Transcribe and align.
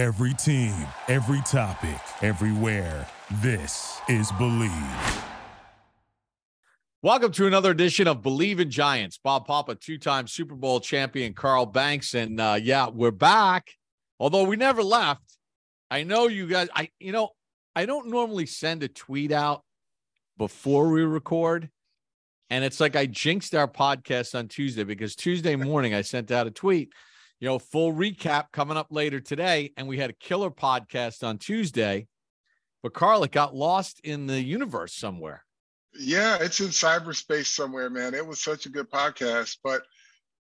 Every 0.00 0.32
team, 0.32 0.74
every 1.08 1.42
topic, 1.42 2.00
everywhere. 2.22 3.06
This 3.42 4.00
is 4.08 4.32
Bleav. 4.32 5.24
Welcome 7.02 7.32
to 7.32 7.46
another 7.46 7.70
edition 7.70 8.08
of 8.08 8.22
Bleav 8.22 8.60
in 8.60 8.70
Giants. 8.70 9.20
Bob 9.22 9.46
Papa, 9.46 9.74
two-time 9.74 10.26
Super 10.26 10.54
Bowl 10.54 10.80
champion 10.80 11.34
Carl 11.34 11.66
Banks, 11.66 12.14
and 12.14 12.40
uh, 12.40 12.58
yeah, 12.62 12.88
we're 12.88 13.10
back. 13.10 13.72
Although 14.18 14.44
we 14.44 14.56
never 14.56 14.82
left. 14.82 15.36
I 15.90 16.04
know 16.04 16.28
you 16.28 16.46
guys. 16.46 16.70
I 16.74 16.88
you 16.98 17.12
know 17.12 17.32
I 17.76 17.84
don't 17.84 18.08
normally 18.08 18.46
send 18.46 18.82
a 18.82 18.88
tweet 18.88 19.32
out 19.32 19.64
before 20.38 20.88
we 20.88 21.02
record, 21.02 21.68
and 22.48 22.64
it's 22.64 22.80
like 22.80 22.96
I 22.96 23.04
jinxed 23.04 23.54
our 23.54 23.68
podcast 23.68 24.34
on 24.34 24.48
Tuesday 24.48 24.84
because 24.84 25.14
Tuesday 25.14 25.56
morning 25.56 25.92
I 25.92 26.00
sent 26.00 26.30
out 26.30 26.46
a 26.46 26.50
tweet 26.50 26.90
you 27.40 27.48
know, 27.48 27.58
full 27.58 27.92
recap 27.92 28.52
coming 28.52 28.76
up 28.76 28.88
later 28.90 29.18
today. 29.18 29.72
And 29.76 29.88
we 29.88 29.98
had 29.98 30.10
a 30.10 30.14
killer 30.14 30.50
podcast 30.50 31.26
on 31.26 31.38
Tuesday, 31.38 32.06
but 32.82 32.94
Carl, 32.94 33.24
it 33.24 33.32
got 33.32 33.54
lost 33.54 34.00
in 34.04 34.26
the 34.26 34.40
universe 34.40 34.94
somewhere. 34.94 35.44
Yeah, 35.98 36.38
it's 36.40 36.60
in 36.60 36.68
cyberspace 36.68 37.46
somewhere, 37.46 37.90
man. 37.90 38.14
It 38.14 38.24
was 38.24 38.40
such 38.40 38.66
a 38.66 38.70
good 38.70 38.90
podcast. 38.90 39.56
But 39.64 39.82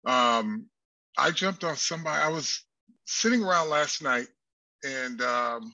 um, 0.06 0.66
I 1.18 1.32
jumped 1.32 1.64
on 1.64 1.76
somebody. 1.76 2.22
I 2.22 2.28
was 2.28 2.64
sitting 3.06 3.44
around 3.44 3.68
last 3.68 4.02
night 4.02 4.28
and 4.84 5.20
um, 5.20 5.72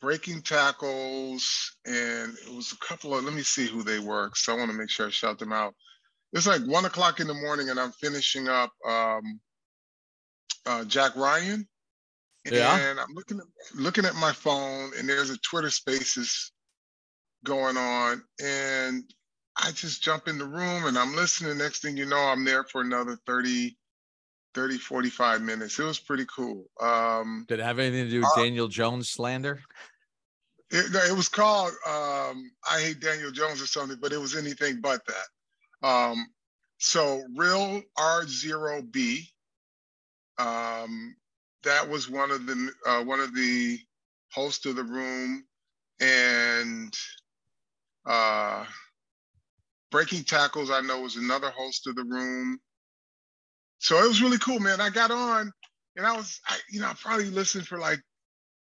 breaking 0.00 0.42
tackles, 0.42 1.76
and 1.86 2.36
it 2.46 2.54
was 2.54 2.72
a 2.72 2.86
couple 2.86 3.16
of, 3.16 3.24
let 3.24 3.34
me 3.34 3.42
see 3.42 3.66
who 3.66 3.82
they 3.82 3.98
were, 3.98 4.28
because 4.28 4.48
I 4.48 4.54
want 4.54 4.70
to 4.70 4.76
make 4.76 4.90
sure 4.90 5.06
I 5.06 5.10
shout 5.10 5.38
them 5.38 5.52
out. 5.52 5.74
It's 6.32 6.46
like 6.46 6.62
one 6.62 6.84
o'clock 6.84 7.20
in 7.20 7.26
the 7.26 7.34
morning, 7.34 7.70
and 7.70 7.80
I'm 7.80 7.92
finishing 7.92 8.48
up 8.48 8.72
um, 8.88 9.40
uh, 10.66 10.84
Jack 10.84 11.16
Ryan. 11.16 11.66
Yeah. 12.50 12.76
And 12.76 12.98
I'm 12.98 13.14
looking 13.14 13.38
at 13.38 13.46
looking 13.74 14.04
at 14.04 14.16
my 14.16 14.32
phone, 14.32 14.90
and 14.98 15.08
there's 15.08 15.30
a 15.30 15.38
Twitter 15.38 15.70
Spaces 15.70 16.52
going 17.44 17.76
on, 17.76 18.22
and 18.42 19.04
I 19.56 19.70
just 19.72 20.02
jump 20.02 20.28
in 20.28 20.38
the 20.38 20.46
room 20.46 20.86
and 20.86 20.98
I'm 20.98 21.14
listening. 21.14 21.58
Next 21.58 21.82
thing 21.82 21.96
you 21.96 22.06
know, 22.06 22.18
I'm 22.18 22.44
there 22.44 22.64
for 22.64 22.80
another 22.80 23.18
30, 23.26 23.76
30, 24.54 24.78
45 24.78 25.42
minutes. 25.42 25.78
It 25.78 25.84
was 25.84 25.98
pretty 25.98 26.26
cool. 26.34 26.64
Um, 26.80 27.44
Did 27.48 27.60
it 27.60 27.64
have 27.64 27.78
anything 27.78 28.06
to 28.06 28.10
do 28.10 28.20
with 28.20 28.30
uh, 28.36 28.42
Daniel 28.42 28.68
Jones 28.68 29.10
slander? 29.10 29.60
It, 30.70 30.94
it 31.10 31.16
was 31.16 31.28
called 31.28 31.72
um, 31.86 32.50
I 32.70 32.80
Hate 32.80 33.00
Daniel 33.00 33.30
Jones 33.30 33.60
or 33.60 33.66
something, 33.66 33.98
but 34.00 34.12
it 34.12 34.18
was 34.18 34.36
anything 34.36 34.80
but 34.80 35.02
that. 35.06 35.86
Um, 35.86 36.26
so, 36.78 37.22
Real 37.36 37.82
R0B 37.98 39.28
um, 40.38 41.16
that 41.64 41.88
was 41.88 42.10
one 42.10 42.30
of 42.30 42.46
the 42.46 42.72
uh, 42.86 43.04
one 43.04 43.20
of 43.20 43.34
the 43.34 43.78
hosts 44.32 44.66
of 44.66 44.76
the 44.76 44.84
room, 44.84 45.44
and 46.00 46.94
uh, 48.06 48.64
Breaking 49.90 50.24
Tackles. 50.24 50.70
I 50.70 50.80
know 50.82 51.00
was 51.02 51.16
another 51.16 51.50
host 51.50 51.86
of 51.88 51.96
the 51.96 52.04
room. 52.04 52.58
So 53.80 54.02
it 54.04 54.08
was 54.08 54.22
really 54.22 54.38
cool, 54.38 54.60
man. 54.60 54.80
I 54.80 54.90
got 54.90 55.10
on, 55.10 55.52
and 55.96 56.06
I 56.06 56.16
was, 56.16 56.40
I, 56.48 56.58
you 56.70 56.80
know, 56.80 56.88
I 56.88 56.94
probably 56.94 57.26
listened 57.30 57.66
for 57.68 57.78
like 57.78 58.00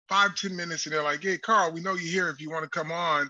five, 0.10 0.36
ten 0.36 0.56
minutes, 0.56 0.86
and 0.86 0.94
they're 0.96 1.04
like, 1.04 1.24
"Hey, 1.24 1.38
Carl, 1.40 1.72
we 1.74 1.82
know 1.82 1.94
you're 1.96 2.26
here. 2.26 2.30
If 2.30 2.42
you 2.42 2.52
want 2.52 2.64
to 2.64 2.70
come 2.70 2.92
on, 2.92 3.30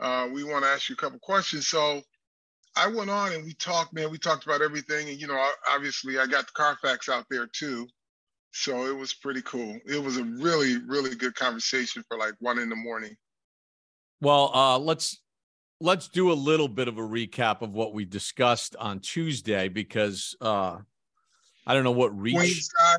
uh, 0.00 0.28
we 0.32 0.44
want 0.44 0.64
to 0.64 0.70
ask 0.70 0.88
you 0.88 0.94
a 0.94 0.98
couple 0.98 1.18
questions." 1.20 1.68
So 1.68 2.02
I 2.78 2.86
went 2.86 3.10
on 3.10 3.32
and 3.32 3.44
we 3.44 3.54
talked, 3.54 3.92
man. 3.92 4.10
We 4.10 4.18
talked 4.18 4.46
about 4.46 4.62
everything, 4.62 5.08
and 5.08 5.20
you 5.20 5.26
know, 5.26 5.44
obviously, 5.68 6.18
I 6.18 6.26
got 6.26 6.46
the 6.46 6.52
Carfax 6.54 7.08
out 7.08 7.24
there 7.28 7.48
too, 7.48 7.88
so 8.52 8.86
it 8.86 8.96
was 8.96 9.12
pretty 9.12 9.42
cool. 9.42 9.78
It 9.84 10.02
was 10.02 10.16
a 10.16 10.24
really, 10.24 10.78
really 10.86 11.16
good 11.16 11.34
conversation 11.34 12.04
for 12.08 12.16
like 12.16 12.34
one 12.38 12.58
in 12.60 12.68
the 12.68 12.76
morning. 12.76 13.16
Well, 14.20 14.54
uh, 14.54 14.78
let's 14.78 15.20
let's 15.80 16.06
do 16.06 16.30
a 16.30 16.34
little 16.34 16.68
bit 16.68 16.86
of 16.86 16.98
a 16.98 17.02
recap 17.02 17.62
of 17.62 17.74
what 17.74 17.94
we 17.94 18.04
discussed 18.04 18.76
on 18.76 19.00
Tuesday 19.00 19.68
because 19.68 20.36
uh, 20.40 20.76
I 21.66 21.74
don't 21.74 21.84
know 21.84 21.90
what 21.90 22.16
reach. 22.16 22.36
Queens 22.36 22.68
guy, 22.68 22.96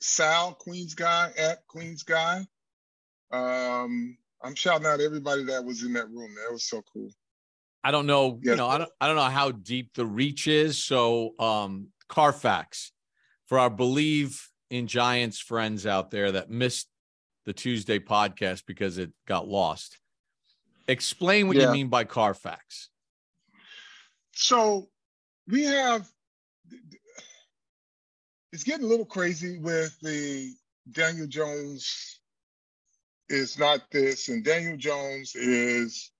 Sal, 0.00 0.52
Queens 0.52 0.94
guy 0.94 1.32
at 1.38 1.66
Queens 1.66 2.02
guy. 2.02 2.46
Um, 3.32 4.18
I'm 4.42 4.54
shouting 4.54 4.86
out 4.86 5.00
everybody 5.00 5.44
that 5.44 5.64
was 5.64 5.82
in 5.82 5.94
that 5.94 6.10
room. 6.10 6.34
That 6.44 6.52
was 6.52 6.64
so 6.68 6.82
cool. 6.92 7.08
I 7.84 7.90
don't 7.90 8.06
know, 8.06 8.40
yes. 8.42 8.52
you 8.52 8.56
know, 8.56 8.66
I 8.66 8.78
don't 8.78 8.90
I 9.00 9.06
don't 9.06 9.16
know 9.16 9.22
how 9.22 9.50
deep 9.50 9.90
the 9.94 10.06
reach 10.06 10.48
is. 10.48 10.82
So 10.82 11.38
um 11.38 11.88
Carfax 12.08 12.92
for 13.46 13.58
our 13.58 13.70
Bleav 13.70 14.40
in 14.70 14.86
Giants 14.86 15.38
friends 15.38 15.86
out 15.86 16.10
there 16.10 16.32
that 16.32 16.50
missed 16.50 16.88
the 17.44 17.52
Tuesday 17.52 17.98
podcast 17.98 18.64
because 18.66 18.96
it 18.96 19.12
got 19.28 19.46
lost. 19.46 19.98
Explain 20.88 21.46
what 21.46 21.56
yeah. 21.56 21.66
you 21.66 21.72
mean 21.72 21.88
by 21.88 22.04
Carfax. 22.04 22.88
So 24.32 24.88
we 25.46 25.64
have 25.64 26.08
it's 28.52 28.64
getting 28.64 28.86
a 28.86 28.88
little 28.88 29.04
crazy 29.04 29.58
with 29.58 29.98
the 30.00 30.54
Daniel 30.90 31.26
Jones 31.26 32.20
is 33.28 33.58
not 33.58 33.82
this 33.90 34.28
and 34.28 34.44
Daniel 34.44 34.76
Jones 34.76 35.34
is 35.34 36.10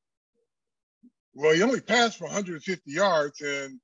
well, 1.34 1.54
he 1.54 1.62
only 1.62 1.80
passed 1.80 2.18
for 2.18 2.24
150 2.24 2.90
yards, 2.90 3.40
and 3.40 3.80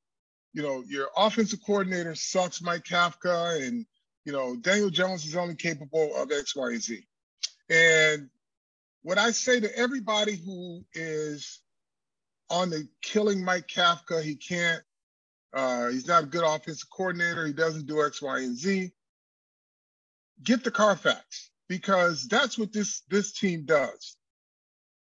you 0.53 0.63
know 0.63 0.83
your 0.87 1.09
offensive 1.17 1.61
coordinator 1.65 2.15
sucks, 2.15 2.63
Mike 2.63 2.85
Kafka, 2.85 3.67
and 3.67 3.85
you 4.25 4.33
know 4.33 4.57
Daniel 4.57 4.91
Jones 4.91 5.25
is 5.25 5.37
only 5.37 5.57
capable 5.57 6.15
of 6.17 6.31
X, 6.31 6.55
Y, 6.55 6.69
and 6.69 6.83
Z. 6.83 7.07
And 7.69 8.29
what 9.03 9.19
I 9.19 9.31
say 9.33 9.61
to 9.61 9.77
everybody 9.77 10.37
who 10.37 10.85
is 10.95 11.61
on 12.51 12.71
the 12.71 12.89
killing 13.03 13.45
Mike 13.45 13.69
Kafka, 13.69 14.23
he 14.23 14.37
can't. 14.37 14.83
Uh, 15.53 15.89
he's 15.89 16.07
not 16.07 16.25
a 16.25 16.27
good 16.27 16.45
offensive 16.45 16.89
coordinator. 16.91 17.45
He 17.45 17.53
doesn't 17.53 17.87
do 17.87 18.05
X, 18.05 18.23
Y, 18.23 18.39
and 18.39 18.57
Z. 18.57 18.93
Get 20.45 20.63
the 20.63 20.71
Carfax 20.71 21.51
because 21.69 22.29
that's 22.29 22.57
what 22.57 22.73
this 22.73 23.03
this 23.11 23.33
team 23.33 23.65
does 23.65 24.17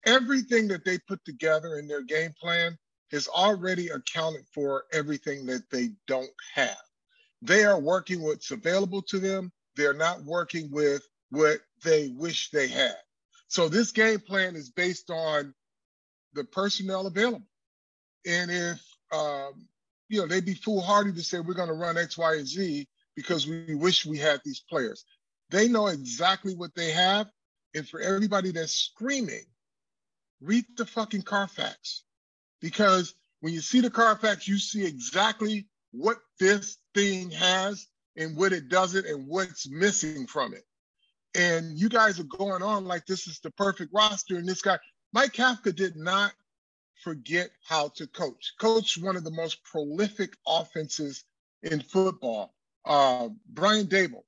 everything 0.07 0.69
that 0.69 0.85
they 0.85 0.99
put 0.99 1.25
together 1.25 1.79
in 1.79 1.87
their 1.87 2.03
game 2.03 2.33
plan 2.41 2.77
is 3.11 3.29
already 3.29 3.89
accounted 3.89 4.45
for 4.53 4.85
everything 4.93 5.47
that 5.47 5.71
they 5.71 5.91
don't 6.07 6.31
have. 6.55 6.77
They 7.43 7.65
are 7.65 7.81
working 7.81 8.23
what's 8.23 8.51
available 8.51 9.03
to 9.03 9.19
them. 9.19 9.53
They're 9.77 9.95
not 9.95 10.25
working 10.25 10.71
with 10.71 11.03
what 11.31 11.61
they 11.83 12.09
wish 12.09 12.51
they 12.51 12.69
had. 12.69 12.97
So 13.49 13.69
this 13.69 13.93
game 13.93 14.21
plan 14.21 14.57
is 14.57 14.71
based 14.71 15.11
on 15.11 15.55
the 16.33 16.45
personnel 16.45 17.07
available. 17.07 17.47
And 18.27 18.51
if 18.51 18.81
um, 19.13 19.69
you 20.09 20.21
know 20.21 20.27
they'd 20.27 20.45
be 20.45 20.55
foolhardy 20.55 21.13
to 21.13 21.23
say 21.23 21.41
we're 21.41 21.55
going 21.55 21.69
to 21.69 21.75
run 21.75 21.99
X, 21.99 22.17
Y, 22.17 22.35
and 22.37 22.47
Z 22.47 22.89
because 23.15 23.47
we 23.47 23.75
wish 23.75 24.07
we 24.07 24.19
had 24.19 24.41
these 24.45 24.61
players. 24.61 25.05
They 25.51 25.69
know 25.69 25.89
exactly 25.89 26.55
what 26.55 26.75
they 26.75 26.91
have. 26.91 27.29
And 27.75 27.89
for 27.89 28.01
everybody 28.01 28.51
that's 28.51 28.75
screaming 28.75 29.45
read 30.41 30.65
the 30.77 30.87
fucking 30.87 31.23
Carfax. 31.23 32.05
Because 32.61 33.15
when 33.41 33.53
you 33.53 33.61
see 33.61 33.81
the 33.81 33.91
Carfax, 33.91 34.49
you 34.49 34.59
see 34.59 34.85
exactly 34.85 35.67
what 35.93 36.19
this 36.41 36.79
thing 36.95 37.31
has 37.31 37.87
and 38.17 38.37
what 38.37 38.53
it 38.53 38.69
doesn't 38.69 39.07
and 39.07 39.27
what's 39.27 39.69
missing 39.69 40.27
from 40.27 40.55
it. 40.55 40.65
And 41.35 41.79
you 41.79 41.89
guys 41.89 42.21
are 42.21 42.25
going 42.25 42.63
on 42.63 42.85
like 42.85 43.07
this 43.07 43.27
is 43.27 43.41
the 43.41 43.51
perfect 43.53 43.93
roster. 43.93 44.37
And 44.37 44.49
this 44.49 44.63
guy, 44.63 44.79
Mike 45.13 45.33
Kafka 45.33 45.75
did 45.75 45.97
not 45.97 46.33
forget 47.03 47.51
how 47.67 47.89
to 47.89 48.07
coach. 48.07 48.55
Coach 48.59 48.97
one 48.99 49.17
of 49.17 49.25
the 49.25 49.31
most 49.31 49.63
prolific 49.65 50.35
offenses 50.47 51.25
in 51.63 51.81
football. 51.81 52.55
Uh, 52.85 53.29
Brian 53.49 53.87
Daboll, 53.87 54.25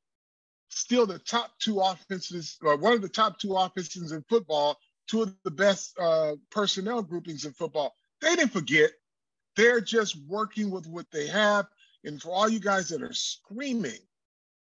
still 0.69 1.06
the 1.06 1.19
top 1.19 1.53
two 1.59 1.81
offenses, 1.81 2.59
one 2.61 2.92
of 2.92 3.03
the 3.03 3.09
top 3.09 3.39
two 3.39 3.54
offenses 3.54 4.13
in 4.13 4.25
football, 4.28 4.78
two 5.06 5.22
of 5.22 5.34
the 5.44 5.50
best 5.50 5.98
uh, 5.98 6.32
personnel 6.50 7.03
groupings 7.03 7.44
in 7.44 7.53
football. 7.53 7.94
They 8.20 8.34
didn't 8.34 8.53
forget. 8.53 8.91
They're 9.56 9.80
just 9.80 10.16
working 10.26 10.70
with 10.70 10.86
what 10.86 11.06
they 11.10 11.26
have. 11.28 11.66
And 12.04 12.20
for 12.20 12.30
all 12.30 12.48
you 12.48 12.60
guys 12.60 12.88
that 12.91 13.03
are 13.03 13.12
screaming, 13.12 13.98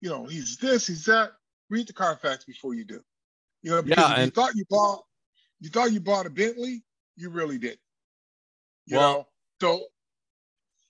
you 0.02 0.10
know, 0.10 0.26
he's 0.26 0.58
this, 0.58 0.88
he's 0.88 1.06
that, 1.06 1.32
read 1.70 1.88
the 1.88 1.94
Carfax 1.94 2.46
before 2.46 2.74
you 2.74 2.86
do. 2.86 3.02
You 3.64 3.72
know, 3.72 3.82
because 3.82 4.10
yeah, 4.10 4.16
and- 4.16 4.26
you 4.26 4.32
thought 4.32 4.56
you 4.56 4.66
bought 4.70 5.04
you 5.60 5.70
thought 5.70 5.92
you 5.92 6.00
bought 6.00 6.26
a 6.26 6.30
Bentley, 6.30 6.84
you 7.16 7.30
really 7.30 7.58
did. 7.58 7.80
You 8.86 8.98
well, 8.98 9.14
know, 9.14 9.28
so 9.60 9.84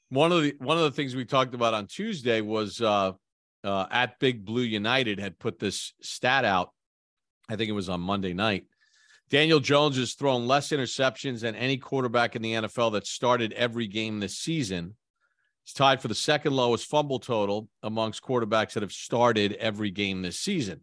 one 0.09 0.31
of 0.31 0.43
the 0.43 0.55
one 0.59 0.77
of 0.77 0.83
the 0.83 0.91
things 0.91 1.15
we 1.15 1.25
talked 1.25 1.53
about 1.53 1.73
on 1.73 1.87
Tuesday 1.87 2.41
was 2.41 2.81
uh, 2.81 3.13
uh, 3.63 3.85
at 3.89 4.19
Big 4.19 4.45
Blue 4.45 4.61
United 4.61 5.19
had 5.19 5.39
put 5.39 5.57
this 5.59 5.93
stat 6.01 6.45
out. 6.45 6.71
I 7.49 7.55
think 7.55 7.69
it 7.69 7.73
was 7.73 7.89
on 7.89 8.01
Monday 8.01 8.33
night 8.33 8.65
Daniel 9.29 9.59
Jones 9.59 9.97
has 9.97 10.13
thrown 10.13 10.47
less 10.47 10.69
interceptions 10.69 11.41
than 11.41 11.55
any 11.55 11.77
quarterback 11.77 12.35
in 12.35 12.41
the 12.41 12.53
NFL 12.53 12.93
that 12.93 13.05
started 13.05 13.51
every 13.53 13.87
game 13.87 14.19
this 14.19 14.37
season. 14.37 14.95
He's 15.65 15.73
tied 15.73 16.01
for 16.01 16.07
the 16.07 16.15
second 16.15 16.53
lowest 16.53 16.87
fumble 16.87 17.19
total 17.19 17.67
amongst 17.83 18.23
quarterbacks 18.23 18.73
that 18.73 18.83
have 18.83 18.93
started 18.93 19.53
every 19.59 19.91
game 19.91 20.21
this 20.21 20.39
season. 20.39 20.81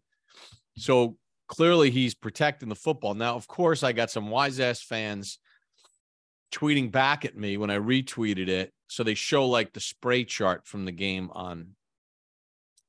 So 0.77 1.17
clearly 1.47 1.89
he's 1.89 2.13
protecting 2.13 2.69
the 2.69 2.75
football. 2.75 3.15
Now, 3.15 3.35
of 3.35 3.47
course, 3.47 3.81
I 3.81 3.93
got 3.93 4.11
some 4.11 4.29
wise 4.29 4.59
ass 4.59 4.81
fans 4.81 5.39
tweeting 6.53 6.91
back 6.91 7.25
at 7.25 7.35
me 7.35 7.57
when 7.57 7.71
I 7.71 7.77
retweeted 7.77 8.47
it. 8.47 8.71
So 8.87 9.03
they 9.03 9.15
show 9.15 9.47
like 9.47 9.73
the 9.73 9.79
spray 9.79 10.23
chart 10.23 10.67
from 10.67 10.85
the 10.85 10.91
game 10.91 11.31
on 11.33 11.69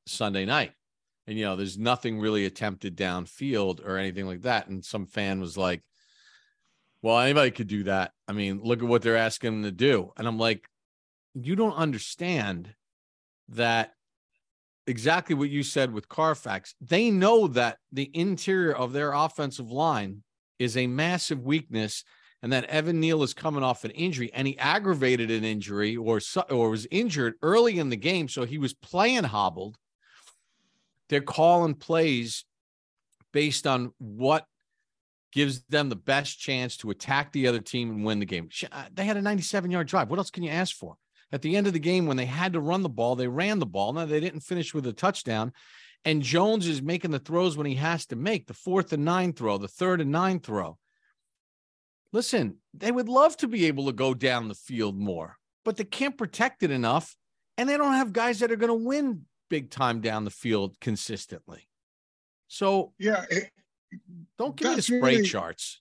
Sunday 0.07 0.45
night. 0.45 0.73
And, 1.27 1.37
you 1.37 1.45
know, 1.45 1.57
there's 1.57 1.79
nothing 1.79 2.21
really 2.21 2.45
attempted 2.45 2.97
downfield 2.97 3.85
or 3.85 3.97
anything 3.97 4.27
like 4.27 4.43
that. 4.43 4.69
And 4.69 4.85
some 4.85 5.07
fan 5.07 5.41
was 5.41 5.57
like, 5.57 5.83
well, 7.03 7.19
anybody 7.19 7.51
could 7.51 7.67
do 7.67 7.85
that. 7.85 8.13
I 8.29 8.33
mean, 8.33 8.61
look 8.63 8.83
at 8.83 8.89
what 8.89 9.03
they're 9.03 9.17
asking 9.17 9.53
them 9.53 9.63
to 9.65 9.73
do. 9.73 10.13
And 10.17 10.27
I'm 10.27 10.39
like, 10.39 10.69
you 11.35 11.57
don't 11.57 11.75
understand 11.75 12.75
that 13.51 13.93
exactly 14.87 15.35
what 15.35 15.51
you 15.51 15.63
said 15.63 15.93
with 15.93 16.09
Carfax. 16.09 16.75
They 16.81 17.11
know 17.11 17.49
that 17.49 17.79
the 17.93 18.11
interior 18.15 18.73
of 18.73 18.93
their 18.93 19.13
offensive 19.13 19.71
line 19.71 20.23
is 20.59 20.77
a 20.77 20.87
massive 20.87 21.45
weakness 21.45 22.05
and 22.43 22.53
that 22.53 22.65
Evan 22.65 23.01
Neal 23.01 23.23
is 23.23 23.35
coming 23.35 23.63
off 23.63 23.85
an 23.85 23.91
injury 23.93 24.31
and 24.33 24.47
he 24.47 24.59
aggravated 24.59 25.31
an 25.31 25.45
injury 25.45 25.97
or 25.97 26.21
or 26.51 26.71
was 26.71 26.87
injured 26.91 27.35
early 27.43 27.79
in 27.79 27.89
the 27.89 27.97
game 27.97 28.29
so 28.29 28.45
he 28.45 28.59
was 28.59 28.75
playing 28.75 29.25
hobbled. 29.25 29.77
They're 31.09 31.21
calling 31.21 31.75
plays 31.75 32.45
based 33.33 33.67
on 33.67 33.93
what 33.99 34.47
gives 35.33 35.63
them 35.65 35.89
the 35.89 35.97
best 35.97 36.39
chance 36.39 36.77
to 36.79 36.91
attack 36.91 37.33
the 37.33 37.47
other 37.47 37.61
team 37.61 37.91
and 37.91 38.05
win 38.05 38.19
the 38.19 38.27
game. 38.27 38.49
Uh, 38.73 38.85
they 38.93 39.05
had 39.05 39.17
a 39.17 39.23
97 39.23 39.71
yard 39.71 39.87
drive. 39.87 40.09
What 40.09 40.19
else 40.19 40.31
can 40.31 40.43
you 40.43 40.51
ask 40.51 40.75
for? 40.75 40.97
At 41.33 41.43
the 41.43 41.57
end 41.57 41.67
of 41.67 41.73
the 41.73 41.79
game, 41.79 42.07
when 42.07 42.17
they 42.17 42.25
had 42.25 42.53
to 42.53 42.61
run 42.61 42.83
the 42.83 42.89
ball, 42.89 43.17
they 43.17 43.29
ran 43.29 43.59
the 43.59 43.67
ball. 43.67 43.93
Now 43.93 44.07
they 44.07 44.21
didn't 44.21 44.41
finish 44.41 44.73
with 44.73 44.87
a 44.87 44.93
touchdown. 44.93 45.53
And 46.05 46.23
Jones 46.23 46.69
is 46.69 46.81
making 46.81 47.11
the 47.11 47.19
throws 47.19 47.57
when 47.57 47.67
he 47.67 47.75
has 47.75 48.07
to 48.07 48.17
make 48.17 48.47
the 48.47 48.55
fourth 48.55 48.93
and 48.93 49.05
nine 49.05 49.33
throw, 49.33 49.59
the 49.59 49.69
third 49.69 50.01
and 50.01 50.13
nine 50.13 50.41
throw. 50.41 50.79
Listen, 52.13 52.59
they 52.73 52.93
would 52.93 53.09
love 53.09 53.37
to 53.39 53.49
be 53.49 53.67
able 53.67 53.87
to 53.87 53.93
go 53.93 54.15
down 54.15 54.49
the 54.49 54.55
field 54.55 54.97
more, 54.99 55.37
but 55.65 55.77
they 55.77 55.85
can't 55.85 56.17
protect 56.17 56.63
it 56.63 56.71
enough. 56.71 57.17
And 57.59 57.69
they 57.69 57.77
don't 57.77 57.95
have 57.95 58.13
guys 58.13 58.39
that 58.39 58.53
are 58.53 58.57
going 58.57 58.69
to 58.69 58.87
win 58.87 59.23
big 59.49 59.71
time 59.71 60.01
down 60.01 60.25
the 60.25 60.31
field 60.31 60.79
consistently. 60.81 61.69
So, 62.49 62.93
yeah, 62.99 63.25
it, 63.31 63.51
don't 64.39 64.57
give 64.57 64.71
me 64.71 64.77
the 64.77 64.83
spray 64.83 65.17
really, 65.17 65.23
charts. 65.23 65.81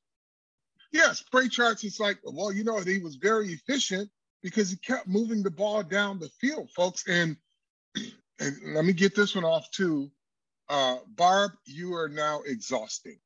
Yeah, 0.92 1.12
spray 1.14 1.48
charts. 1.48 1.84
It's 1.84 2.00
like, 2.00 2.18
well, 2.24 2.52
you 2.52 2.64
know, 2.64 2.80
he 2.80 3.00
was 3.00 3.16
very 3.16 3.50
efficient 3.50 4.10
because 4.42 4.70
he 4.70 4.78
kept 4.78 5.08
moving 5.08 5.44
the 5.44 5.52
ball 5.52 5.84
down 5.84 6.20
the 6.20 6.30
field, 6.40 6.70
folks. 6.76 7.04
And, 7.08 7.38
and 8.40 8.56
let 8.74 8.86
me 8.86 8.94
get 8.94 9.16
this 9.16 9.36
one 9.36 9.46
off 9.46 9.70
too. 9.72 10.10
Uh, 10.70 10.98
Barb, 11.16 11.52
you 11.66 11.94
are 11.94 12.10
now 12.10 12.42
exhausting. 12.46 13.20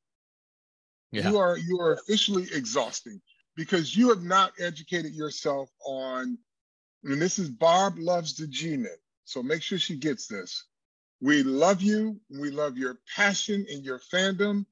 Yeah. 1.12 1.28
You 1.28 1.38
are 1.38 1.58
you 1.58 1.80
are 1.80 1.94
officially 1.94 2.46
exhausting 2.52 3.20
because 3.56 3.96
you 3.96 4.08
have 4.10 4.22
not 4.22 4.52
educated 4.60 5.12
yourself 5.12 5.68
on. 5.84 6.38
And 7.04 7.20
this 7.20 7.38
is 7.38 7.48
Barb 7.48 7.98
loves 7.98 8.36
the 8.36 8.46
G-Men, 8.46 8.90
so 9.30 9.44
make 9.44 9.62
sure 9.62 9.78
she 9.78 9.96
gets 9.96 10.26
this. 10.26 10.64
We 11.20 11.44
love 11.44 11.82
you. 11.82 12.20
We 12.30 12.50
love 12.50 12.76
your 12.76 12.98
passion 13.14 13.64
and 13.70 13.84
your 13.84 14.00
fandom, 14.12 14.66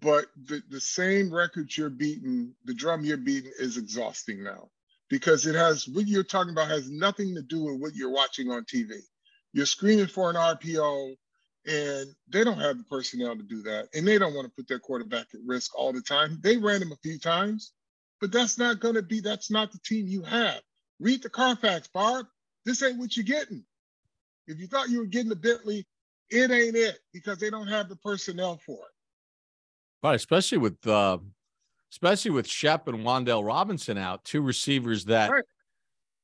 but 0.00 0.24
the, 0.46 0.62
the 0.70 0.80
same 0.80 1.32
record 1.32 1.76
you're 1.76 1.90
beating, 1.90 2.54
the 2.64 2.72
drum 2.72 3.04
you're 3.04 3.18
beating 3.18 3.52
is 3.58 3.76
exhausting 3.76 4.42
now 4.42 4.70
because 5.10 5.46
it 5.46 5.54
has 5.54 5.86
what 5.86 6.06
you're 6.06 6.22
talking 6.22 6.52
about 6.52 6.70
has 6.70 6.88
nothing 6.88 7.34
to 7.34 7.42
do 7.42 7.64
with 7.64 7.78
what 7.78 7.94
you're 7.94 8.12
watching 8.12 8.50
on 8.50 8.64
TV. 8.64 8.92
You're 9.52 9.66
screaming 9.66 10.06
for 10.06 10.30
an 10.30 10.36
RPO, 10.36 11.16
and 11.66 12.06
they 12.28 12.42
don't 12.42 12.60
have 12.60 12.78
the 12.78 12.84
personnel 12.84 13.36
to 13.36 13.42
do 13.42 13.62
that, 13.64 13.88
and 13.92 14.08
they 14.08 14.16
don't 14.16 14.34
want 14.34 14.46
to 14.46 14.54
put 14.56 14.66
their 14.66 14.78
quarterback 14.78 15.26
at 15.34 15.40
risk 15.44 15.78
all 15.78 15.92
the 15.92 16.00
time. 16.00 16.38
They 16.42 16.56
ran 16.56 16.80
him 16.80 16.92
a 16.92 16.98
few 17.02 17.18
times, 17.18 17.72
but 18.18 18.32
that's 18.32 18.56
not 18.56 18.80
going 18.80 18.94
to 18.94 19.02
be. 19.02 19.20
That's 19.20 19.50
not 19.50 19.72
the 19.72 19.80
team 19.84 20.06
you 20.06 20.22
have. 20.22 20.62
Read 21.00 21.22
the 21.22 21.28
Carfax, 21.28 21.88
Barb. 21.88 22.26
This 22.64 22.82
ain't 22.82 22.98
what 22.98 23.14
you're 23.14 23.24
getting. 23.24 23.64
If 24.50 24.58
you 24.58 24.66
thought 24.66 24.90
you 24.90 24.98
were 24.98 25.06
getting 25.06 25.28
the 25.28 25.36
Bentley, 25.36 25.86
it 26.28 26.50
ain't 26.50 26.76
it 26.76 26.98
because 27.12 27.38
they 27.38 27.50
don't 27.50 27.68
have 27.68 27.88
the 27.88 27.96
personnel 27.96 28.60
for 28.66 28.78
it. 28.78 30.06
Right, 30.06 30.14
especially 30.16 30.58
with 30.58 30.84
uh, 30.86 31.18
especially 31.92 32.32
with 32.32 32.48
Shep 32.48 32.88
and 32.88 33.04
Wan'Dale 33.04 33.46
Robinson 33.46 33.96
out, 33.96 34.24
two 34.24 34.42
receivers 34.42 35.04
that 35.04 35.30
right. 35.30 35.44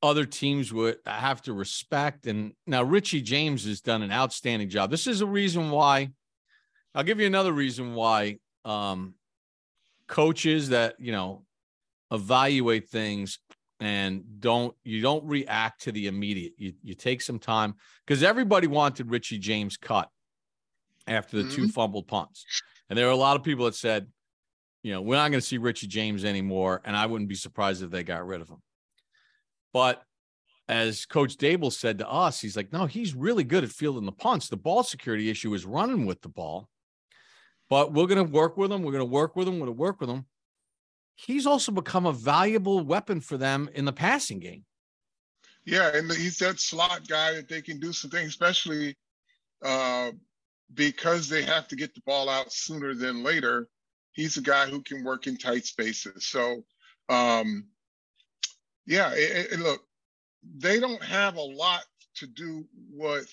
other 0.03 0.25
teams 0.25 0.73
would 0.73 0.99
have 1.07 1.41
to 1.43 1.53
respect. 1.53 2.27
And 2.27 2.53
now 2.67 2.83
Richie 2.83 3.23
James 3.23 3.65
has 3.65 3.81
done 3.81 4.03
an 4.03 4.11
outstanding 4.11 4.71
job. 4.71 4.91
This 4.91 5.07
is 5.07 5.21
a 5.21 5.27
reason 5.27 5.71
why. 5.71 6.11
I'll 6.95 7.05
give 7.05 7.21
you 7.21 7.27
another 7.27 7.53
reason 7.53 7.95
why 7.95 8.39
um, 8.65 9.15
coaches 10.09 10.71
that 10.71 10.97
you 10.99 11.13
know 11.13 11.45
evaluate 12.11 12.89
things 12.89 13.39
and 13.81 14.23
don't 14.41 14.75
you 14.85 15.03
don't 15.03 15.25
react 15.25 15.83
to 15.83 15.93
the 15.93 16.07
immediate. 16.07 16.53
You 16.57 16.73
you 16.83 16.95
take 16.95 17.21
some 17.21 17.39
time 17.39 17.75
because 18.07 18.23
everybody 18.23 18.67
wanted 18.67 19.11
Richie 19.11 19.39
James 19.39 19.77
cut 19.77 20.11
after 21.07 21.37
the 21.37 21.45
mm-hmm. 21.45 21.55
two 21.55 21.69
fumbled 21.69 22.09
punts, 22.09 22.45
and 22.89 22.99
there 22.99 23.07
were 23.07 23.13
a 23.13 23.17
lot 23.17 23.37
of 23.37 23.43
people 23.43 23.65
that 23.67 23.75
said 23.75 24.09
you 24.87 24.93
know, 24.93 25.03
we're 25.03 25.17
not 25.17 25.33
going 25.33 25.41
to 25.41 25.47
see 25.47 25.59
Richie 25.59 25.89
James 25.89 26.25
anymore, 26.25 26.81
and 26.85 26.97
I 26.97 27.07
wouldn't 27.07 27.29
be 27.29 27.35
surprised 27.35 27.83
if 27.83 27.91
they 27.91 28.05
got 28.05 28.25
rid 28.25 28.41
of 28.41 28.49
him. 28.49 28.63
But 29.73 30.01
as 30.69 31.07
Coach 31.07 31.39
Daboll 31.39 31.73
said 31.73 31.99
to 31.99 32.09
us, 32.09 32.41
he's 32.41 32.57
like, 32.57 32.73
no, 32.73 32.87
he's 32.87 33.13
really 33.13 33.43
good 33.43 33.65
at 33.65 33.71
fielding 33.71 34.07
the 34.07 34.13
punts. 34.13 34.49
The 34.49 34.57
ball 34.57 34.85
security 34.85 35.29
issue 35.29 35.53
is 35.55 35.67
running 35.67 36.07
with 36.07 36.23
the 36.23 36.29
ball, 36.29 36.69
but 37.69 37.93
we're 37.93 38.07
going 38.07 38.25
to 38.25 38.33
work 38.33 38.57
with 38.57 38.71
him. 38.71 38.85
We're 38.85 38.93
going 38.93 39.01
to 39.01 39.11
work 39.11 39.35
with 39.35 39.49
him. 39.49 39.55
We're 39.55 39.67
going 39.67 39.77
to 39.77 39.81
work 39.81 40.01
with 40.01 40.09
him. 40.09 40.25
He's 41.17 41.47
also 41.47 41.73
become 41.73 42.07
a 42.07 42.13
valuable 42.13 42.85
weapon 42.85 43.21
for 43.21 43.37
them 43.37 43.69
in 43.75 43.85
the 43.85 43.93
passing 43.93 44.39
game. 44.39 44.65
Yeah, 45.65 45.97
and 45.97 46.11
he's 46.13 46.39
that 46.39 46.61
slot 46.61 47.09
guy 47.09 47.35
that 47.35 47.49
they 47.49 47.61
can 47.61 47.81
do 47.81 47.93
some 47.93 48.11
things, 48.11 48.29
especially 48.29 48.97
uh, 49.65 50.13
because 50.75 51.29
they 51.29 51.43
have 51.43 51.67
to 51.69 51.77
get 51.77 51.95
the 51.95 52.03
ball 52.07 52.29
out 52.29 52.53
sooner 52.53 52.95
than 52.95 53.25
later 53.25 53.69
he's 54.17 54.39
a 54.39 54.43
guy 54.43 54.67
who 54.67 54.83
can 54.83 55.05
work 55.05 55.29
in 55.29 55.37
tight 55.37 55.67
spaces. 55.67 56.27
So, 56.27 56.65
um, 57.09 57.67
yeah, 58.87 59.13
it, 59.13 59.53
it, 59.53 59.59
look, 59.61 59.83
they 60.57 60.81
don't 60.81 61.03
have 61.03 61.37
a 61.37 61.41
lot 61.41 61.85
to 62.17 62.27
do 62.27 62.65
with 62.91 63.31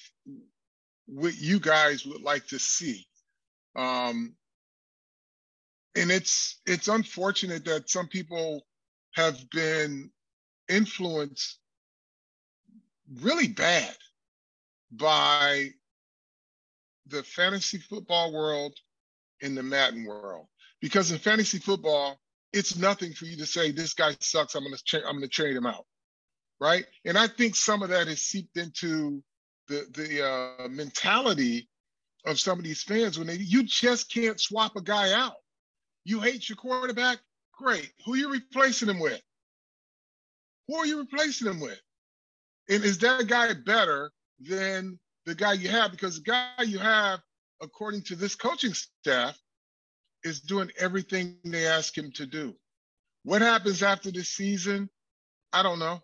what 1.08 1.36
you 1.38 1.60
guys 1.60 2.06
would 2.06 2.22
like 2.22 2.46
to 2.48 2.60
see. 2.60 3.08
Um, 3.76 4.36
and 5.96 6.12
it's 6.12 6.62
it's 6.66 6.88
unfortunate 6.88 7.66
that 7.66 7.90
some 7.90 8.08
people 8.08 8.66
have 9.14 9.50
been 9.52 10.10
influenced 10.70 11.60
really 13.22 13.48
bad 13.48 13.96
by 14.92 15.70
the 17.08 17.24
fantasy 17.24 17.78
football 17.78 18.34
world 18.34 18.74
in 19.42 19.56
the 19.56 19.64
Madden 19.64 20.06
world. 20.06 20.48
Because 20.82 21.12
in 21.12 21.20
fantasy 21.20 21.60
football, 21.60 22.20
it's 22.52 22.78
nothing 22.78 23.14
for 23.14 23.26
you 23.26 23.38
to 23.38 23.46
say 23.46 23.72
this 23.72 23.94
guy 23.94 24.16
sucks. 24.20 24.56
I'm 24.56 24.64
gonna 24.64 24.78
tra- 24.86 25.08
I'm 25.08 25.16
gonna 25.16 25.28
trade 25.28 25.56
him 25.56 25.66
out, 25.66 25.86
right? 26.60 26.86
And 27.06 27.18
I 27.18 27.28
think 27.28 27.56
some 27.56 27.84
of 27.84 27.90
that 27.90 28.08
is 28.08 28.22
seeped 28.22 28.58
into 28.58 29.24
the 29.68 29.88
the 29.94 30.28
uh, 30.28 30.68
mentality 30.68 31.70
of 32.26 32.40
some 32.40 32.58
of 32.58 32.64
these 32.64 32.84
fans 32.84 33.18
when 33.18 33.28
they 33.28 33.36
you 33.36 33.64
just 33.64 34.12
can't 34.12 34.40
swap 34.40 34.76
a 34.76 34.82
guy 34.82 35.14
out. 35.14 35.36
You 36.06 36.20
hate 36.20 36.50
your 36.50 36.56
quarterback, 36.56 37.20
great. 37.58 37.92
Who 38.06 38.14
are 38.14 38.18
you 38.18 38.32
replacing 38.32 38.90
him 38.90 39.00
with? 39.00 39.22
Who 40.68 40.76
are 40.76 40.86
you 40.86 41.00
replacing 41.00 41.48
him 41.48 41.60
with? 41.60 41.80
And 42.70 42.84
is 42.84 42.98
that 43.00 43.28
guy 43.28 43.54
better 43.54 44.12
than 44.40 45.00
the 45.26 45.36
guy 45.36 45.54
you 45.54 45.70
have? 45.70 45.92
Because 45.92 46.18
the 46.18 46.24
guy 46.24 46.64
you 46.64 46.80
have, 46.80 47.20
according 47.62 48.04
to 48.04 48.16
this 48.16 48.36
coaching 48.36 48.74
staff, 48.74 49.38
is 50.24 50.40
doing 50.42 50.72
everything 50.80 51.38
they 51.44 51.68
ask 51.68 51.98
him 51.98 52.12
to 52.14 52.26
do. 52.26 52.56
What 53.24 53.42
happens 53.42 53.84
after 53.84 54.12
this 54.12 54.30
season? 54.30 54.90
I 55.52 55.64
don't 55.64 55.80
know. 55.80 56.02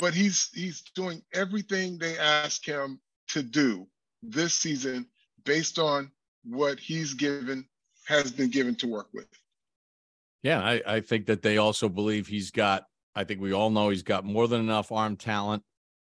But 0.00 0.14
he's 0.14 0.50
he's 0.52 0.82
doing 0.94 1.22
everything 1.32 1.98
they 1.98 2.18
ask 2.18 2.64
him 2.64 3.00
to 3.28 3.42
do 3.42 3.86
this 4.22 4.54
season 4.54 5.06
based 5.44 5.78
on 5.78 6.10
what 6.44 6.78
he's 6.78 7.14
given 7.14 7.66
has 8.06 8.32
been 8.32 8.50
given 8.50 8.74
to 8.76 8.86
work 8.86 9.08
with. 9.12 9.28
Yeah, 10.42 10.60
I, 10.60 10.82
I 10.86 11.00
think 11.00 11.26
that 11.26 11.42
they 11.42 11.56
also 11.56 11.88
believe 11.88 12.26
he's 12.26 12.50
got, 12.50 12.84
I 13.14 13.24
think 13.24 13.40
we 13.40 13.52
all 13.52 13.70
know 13.70 13.88
he's 13.88 14.02
got 14.02 14.24
more 14.24 14.46
than 14.46 14.60
enough 14.60 14.92
arm 14.92 15.16
talent. 15.16 15.62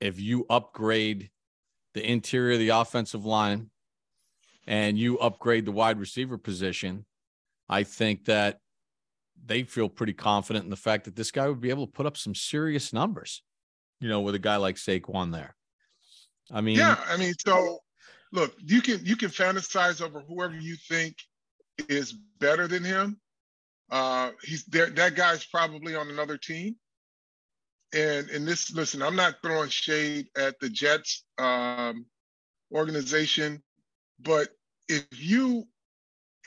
If 0.00 0.20
you 0.20 0.44
upgrade 0.50 1.30
the 1.94 2.08
interior 2.08 2.52
of 2.52 2.58
the 2.58 2.68
offensive 2.68 3.24
line 3.24 3.70
and 4.66 4.98
you 4.98 5.18
upgrade 5.18 5.64
the 5.64 5.72
wide 5.72 5.98
receiver 5.98 6.36
position, 6.36 7.06
I 7.68 7.84
think 7.84 8.26
that 8.26 8.60
they 9.44 9.62
feel 9.62 9.88
pretty 9.88 10.12
confident 10.12 10.64
in 10.64 10.70
the 10.70 10.76
fact 10.76 11.04
that 11.04 11.16
this 11.16 11.30
guy 11.30 11.48
would 11.48 11.60
be 11.60 11.70
able 11.70 11.86
to 11.86 11.92
put 11.92 12.06
up 12.06 12.16
some 12.16 12.34
serious 12.34 12.92
numbers, 12.92 13.42
you 14.00 14.08
know, 14.08 14.20
with 14.20 14.34
a 14.34 14.38
guy 14.38 14.56
like 14.56 14.76
Saquon 14.76 15.32
there. 15.32 15.54
I 16.50 16.60
mean, 16.60 16.76
yeah, 16.76 16.96
I 17.06 17.16
mean, 17.16 17.34
so 17.46 17.78
look, 18.32 18.54
you 18.58 18.80
can 18.80 19.04
you 19.04 19.16
can 19.16 19.28
fantasize 19.28 20.00
over 20.00 20.20
whoever 20.20 20.56
you 20.56 20.76
think 20.88 21.16
is 21.88 22.12
better 22.38 22.66
than 22.66 22.84
him. 22.84 23.20
Uh, 23.90 24.30
he's 24.42 24.64
there. 24.64 24.90
That 24.90 25.14
guy's 25.14 25.44
probably 25.44 25.94
on 25.94 26.08
another 26.08 26.36
team. 26.36 26.76
And 27.94 28.28
and 28.28 28.46
this, 28.46 28.70
listen, 28.70 29.02
I'm 29.02 29.16
not 29.16 29.36
throwing 29.42 29.70
shade 29.70 30.28
at 30.36 30.60
the 30.60 30.68
Jets 30.68 31.24
um, 31.38 32.04
organization, 32.70 33.62
but 34.20 34.48
if 34.88 35.06
you 35.12 35.64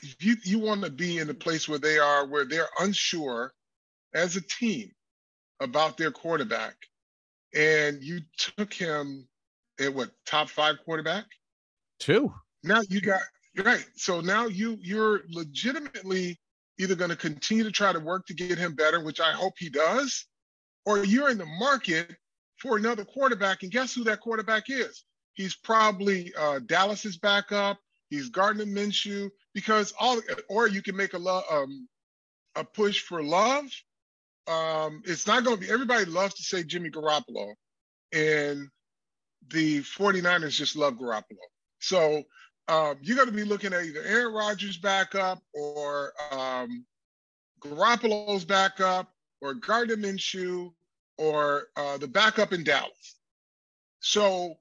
if 0.02 0.24
you 0.24 0.36
you 0.44 0.58
want 0.60 0.82
to 0.84 0.90
be 0.90 1.18
in 1.18 1.26
the 1.26 1.34
place 1.34 1.68
where 1.68 1.80
they 1.80 1.98
are, 1.98 2.26
where 2.26 2.44
they're 2.44 2.68
unsure 2.78 3.52
as 4.14 4.36
a 4.36 4.40
team 4.40 4.92
about 5.60 5.96
their 5.96 6.12
quarterback, 6.12 6.76
and 7.54 8.02
you 8.02 8.20
took 8.36 8.72
him 8.72 9.26
at 9.80 9.92
what 9.92 10.10
top 10.26 10.48
five 10.48 10.76
quarterback? 10.84 11.24
Two. 11.98 12.32
Now 12.62 12.82
you 12.88 13.00
got 13.00 13.20
right. 13.58 13.84
So 13.96 14.20
now 14.20 14.46
you 14.46 14.78
you're 14.80 15.22
legitimately 15.28 16.38
either 16.78 16.94
going 16.94 17.10
to 17.10 17.16
continue 17.16 17.64
to 17.64 17.70
try 17.70 17.92
to 17.92 18.00
work 18.00 18.26
to 18.26 18.34
get 18.34 18.58
him 18.58 18.74
better, 18.74 19.02
which 19.04 19.20
I 19.20 19.32
hope 19.32 19.54
he 19.58 19.68
does, 19.68 20.26
or 20.86 21.04
you're 21.04 21.30
in 21.30 21.38
the 21.38 21.46
market 21.46 22.10
for 22.58 22.76
another 22.76 23.04
quarterback. 23.04 23.62
And 23.62 23.72
guess 23.72 23.94
who 23.94 24.04
that 24.04 24.20
quarterback 24.20 24.64
is? 24.68 25.04
He's 25.34 25.54
probably 25.54 26.32
uh, 26.38 26.60
Dallas's 26.66 27.18
backup. 27.18 27.78
He's 28.10 28.28
Gardner 28.28 28.66
Minshew 28.66 29.30
because 29.54 29.92
all, 29.98 30.20
or 30.48 30.68
you 30.68 30.82
can 30.82 30.96
make 30.96 31.14
a 31.14 31.18
lo- 31.18 31.42
um, 31.50 31.88
a 32.56 32.64
push 32.64 33.00
for 33.00 33.22
love. 33.22 33.64
Um, 34.46 35.02
it's 35.04 35.26
not 35.26 35.44
going 35.44 35.56
to 35.56 35.62
be. 35.62 35.72
Everybody 35.72 36.04
loves 36.04 36.34
to 36.34 36.42
say 36.42 36.62
Jimmy 36.62 36.90
Garoppolo, 36.90 37.54
and 38.12 38.68
the 39.48 39.80
49ers 39.80 40.56
just 40.56 40.76
love 40.76 40.94
Garoppolo. 40.94 41.22
So 41.80 42.22
um, 42.68 42.96
you're 43.02 43.16
going 43.16 43.28
to 43.28 43.34
be 43.34 43.44
looking 43.44 43.72
at 43.72 43.84
either 43.84 44.02
Aaron 44.02 44.32
Rodgers 44.32 44.76
backup 44.76 45.42
or 45.54 46.12
um, 46.30 46.84
Garoppolo's 47.60 48.44
backup 48.44 49.12
or 49.40 49.54
Gardner 49.54 49.96
Minshew 49.96 50.72
or 51.18 51.64
uh, 51.76 51.98
the 51.98 52.08
backup 52.08 52.52
in 52.52 52.64
Dallas. 52.64 53.16
So 54.00 54.54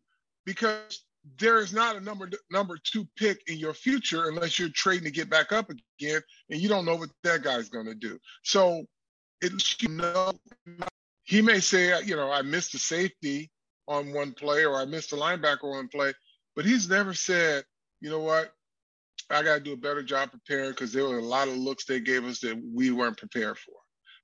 because 0.45 1.03
there 1.37 1.59
is 1.59 1.71
not 1.71 1.95
a 1.95 1.99
number 1.99 2.29
number 2.49 2.79
two 2.83 3.07
pick 3.15 3.47
in 3.47 3.57
your 3.57 3.73
future 3.73 4.27
unless 4.29 4.57
you're 4.57 4.69
trading 4.69 5.05
to 5.05 5.11
get 5.11 5.29
back 5.29 5.51
up 5.51 5.69
again, 5.69 6.21
and 6.49 6.59
you 6.59 6.67
don't 6.67 6.85
know 6.85 6.95
what 6.95 7.09
that 7.23 7.43
guy's 7.43 7.69
going 7.69 7.85
to 7.85 7.95
do. 7.95 8.17
So 8.43 8.85
it 9.41 9.51
you 9.81 9.89
know 9.89 10.33
he 11.23 11.41
may 11.41 11.59
say, 11.59 12.01
you 12.03 12.15
know, 12.15 12.31
I 12.31 12.41
missed 12.41 12.73
a 12.75 12.79
safety 12.79 13.51
on 13.87 14.13
one 14.13 14.33
play 14.33 14.65
or 14.65 14.75
I 14.75 14.85
missed 14.85 15.13
a 15.13 15.15
linebacker 15.15 15.63
on 15.63 15.69
one 15.69 15.87
play, 15.87 16.13
but 16.55 16.65
he's 16.65 16.89
never 16.89 17.13
said, 17.13 17.63
you 18.01 18.09
know 18.09 18.19
what, 18.19 18.51
I 19.29 19.43
got 19.43 19.55
to 19.55 19.59
do 19.61 19.73
a 19.73 19.77
better 19.77 20.03
job 20.03 20.31
preparing 20.31 20.71
because 20.71 20.91
there 20.91 21.05
were 21.05 21.19
a 21.19 21.23
lot 21.23 21.47
of 21.47 21.55
looks 21.55 21.85
they 21.85 21.99
gave 21.99 22.25
us 22.25 22.39
that 22.41 22.61
we 22.73 22.91
weren't 22.91 23.17
prepared 23.17 23.57
for. 23.57 23.75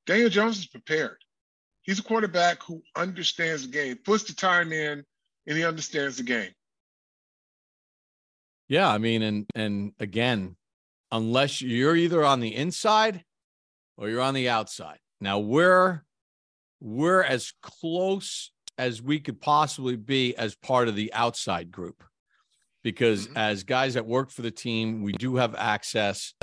Daniel 0.06 0.30
Jones 0.30 0.58
is 0.58 0.68
prepared. 0.68 1.18
He's 1.84 2.00
a 2.00 2.04
quarterback 2.04 2.62
who 2.64 2.82
understands 2.98 3.64
the 3.64 3.72
game, 3.72 3.98
puts 4.04 4.24
the 4.26 4.34
time 4.34 4.74
in, 4.74 5.04
and 5.48 5.58
he 5.58 5.64
understands 5.64 6.18
the 6.18 6.24
game. 6.24 6.52
Yeah, 8.68 8.90
I 8.90 8.98
mean, 8.98 9.22
and 9.22 9.46
and 9.56 9.94
again, 10.00 10.58
unless 11.12 11.62
you're 11.62 11.96
either 11.96 12.26
on 12.26 12.42
the 12.42 12.54
inside 12.54 13.24
or 13.96 14.10
you're 14.10 14.22
on 14.22 14.34
the 14.34 14.50
outside. 14.50 15.00
Now 15.22 15.40
we're 15.40 16.04
we're 16.82 17.24
as 17.24 17.54
close 17.62 18.52
as 18.78 19.02
we 19.02 19.20
could 19.20 19.40
possibly 19.40 19.96
be 19.96 20.36
as 20.36 20.56
part 20.56 20.90
of 20.90 20.96
the 20.96 21.14
outside 21.14 21.72
group 21.72 22.04
because 22.88 23.28
mm-hmm. 23.28 23.38
as 23.38 23.64
guys 23.64 23.96
that 23.96 24.06
work 24.06 24.32
for 24.32 24.44
the 24.44 24.50
team, 24.50 25.04
we 25.04 25.12
do 25.12 25.36
have 25.36 25.54
access 25.56 26.34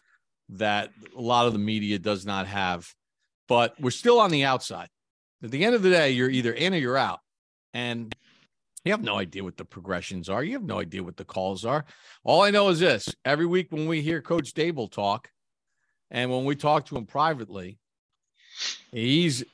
that 0.51 0.91
a 1.17 1.21
lot 1.21 1.47
of 1.47 1.55
the 1.55 1.59
media 1.59 1.99
does 1.99 2.27
not 2.27 2.47
have, 2.47 2.87
but 3.49 3.75
we're 3.81 3.91
still 3.91 4.21
on 4.21 4.31
the 4.31 4.45
outside. 4.45 4.89
At 5.43 5.51
the 5.51 5.65
end 5.65 5.75
of 5.75 5.83
the 5.83 5.89
day, 5.89 6.11
you're 6.11 6.29
either 6.29 6.53
in 6.53 6.75
or 6.75 6.77
you're 6.77 6.99
out. 6.99 7.21
And 7.73 8.15
you 8.85 8.93
have 8.93 9.03
no 9.03 9.17
idea 9.17 9.43
what 9.43 9.57
the 9.57 9.65
progressions 9.65 10.29
are. 10.29 10.45
You 10.45 10.53
have 10.53 10.65
no 10.65 10.81
idea 10.81 11.03
what 11.03 11.17
the 11.17 11.25
calls 11.25 11.65
are. 11.65 11.87
All 12.25 12.43
I 12.43 12.51
know 12.51 12.69
is 12.69 12.81
this 12.81 13.09
every 13.25 13.47
week 13.47 13.73
when 13.73 13.89
we 13.89 14.03
hear 14.03 14.21
Coach 14.21 14.53
Daboll 14.53 14.93
talk, 14.93 15.31
and 16.11 16.31
when 16.31 16.45
we 16.45 16.57
talk 16.57 16.85
to 16.87 16.97
him 16.99 17.07
privately, 17.07 17.79
he's 18.93 19.45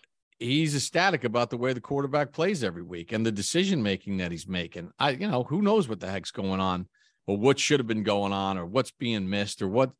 he's 0.41 0.75
ecstatic 0.75 1.23
about 1.23 1.51
the 1.51 1.57
way 1.57 1.73
the 1.73 1.81
quarterback 1.81 2.33
plays 2.33 2.65
every 2.65 2.83
week 2.83 3.13
and 3.13 3.25
the 3.25 3.31
decision 3.31 3.83
making 3.83 4.17
that 4.17 4.33
he's 4.33 4.49
making. 4.49 4.91
I, 4.99 5.11
you 5.11 5.29
know, 5.29 5.45
who 5.45 5.63
knows 5.63 5.87
what 5.87 6.01
the 6.01 6.11
heck's 6.11 6.31
going 6.31 6.61
on 6.61 6.89
or 7.27 7.37
what 7.37 7.59
should 7.59 7.79
have 7.79 7.87
been 7.87 8.03
going 8.03 8.33
on 8.33 8.59
or 8.59 8.67
what's 8.67 8.91
being 8.91 9.29
missed 9.29 9.61
or 9.63 9.69
what, 9.69 9.93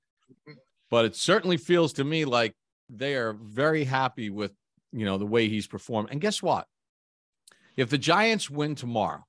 but 0.91 1.05
it 1.05 1.15
certainly 1.15 1.59
feels 1.59 1.93
to 1.93 2.05
me 2.05 2.25
like 2.25 2.55
they 2.89 3.15
are 3.15 3.35
very 3.35 3.85
happy 3.85 4.31
with, 4.31 4.53
you 4.93 5.05
know, 5.05 5.19
the 5.19 5.27
way 5.27 5.49
he's 5.49 5.67
performed. 5.69 6.09
And 6.11 6.21
guess 6.21 6.43
what? 6.43 6.67
If 7.77 7.91
the 7.91 7.99
Giants 7.99 8.51
win 8.51 8.75
tomorrow, 8.75 9.25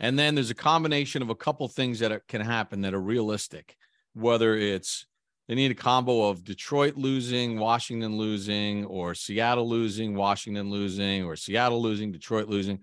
and 0.00 0.18
then 0.18 0.34
there's 0.34 0.50
a 0.50 0.54
combination 0.54 1.20
of 1.20 1.28
a 1.28 1.34
couple 1.34 1.68
things 1.68 1.98
that 1.98 2.10
are, 2.10 2.22
can 2.26 2.40
happen 2.40 2.80
that 2.80 2.94
are 2.94 3.00
realistic, 3.00 3.76
whether 4.14 4.56
it's 4.56 5.06
they 5.50 5.56
need 5.56 5.72
a 5.72 5.74
combo 5.74 6.28
of 6.28 6.44
Detroit 6.44 6.96
losing, 6.96 7.58
Washington 7.58 8.16
losing, 8.16 8.84
or 8.84 9.16
Seattle 9.16 9.68
losing, 9.68 10.14
Washington 10.14 10.70
losing, 10.70 11.24
or 11.24 11.34
Seattle 11.34 11.82
losing, 11.82 12.12
Detroit 12.12 12.46
losing, 12.46 12.78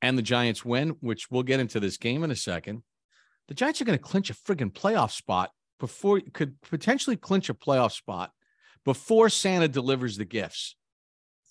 and 0.00 0.16
the 0.16 0.22
Giants 0.22 0.64
win, 0.64 0.90
which 1.00 1.28
we'll 1.28 1.42
get 1.42 1.58
into 1.58 1.80
this 1.80 1.96
game 1.96 2.22
in 2.22 2.30
a 2.30 2.36
second. 2.36 2.84
The 3.48 3.54
Giants 3.54 3.80
are 3.80 3.84
going 3.84 3.98
to 3.98 4.04
clinch 4.04 4.30
a 4.30 4.34
friggin' 4.34 4.72
playoff 4.72 5.10
spot 5.10 5.50
before 5.80 6.20
could 6.32 6.60
potentially 6.60 7.16
clinch 7.16 7.50
a 7.50 7.54
playoff 7.54 7.90
spot 7.90 8.30
before 8.84 9.28
Santa 9.28 9.66
delivers 9.66 10.16
the 10.16 10.24
gifts. 10.24 10.76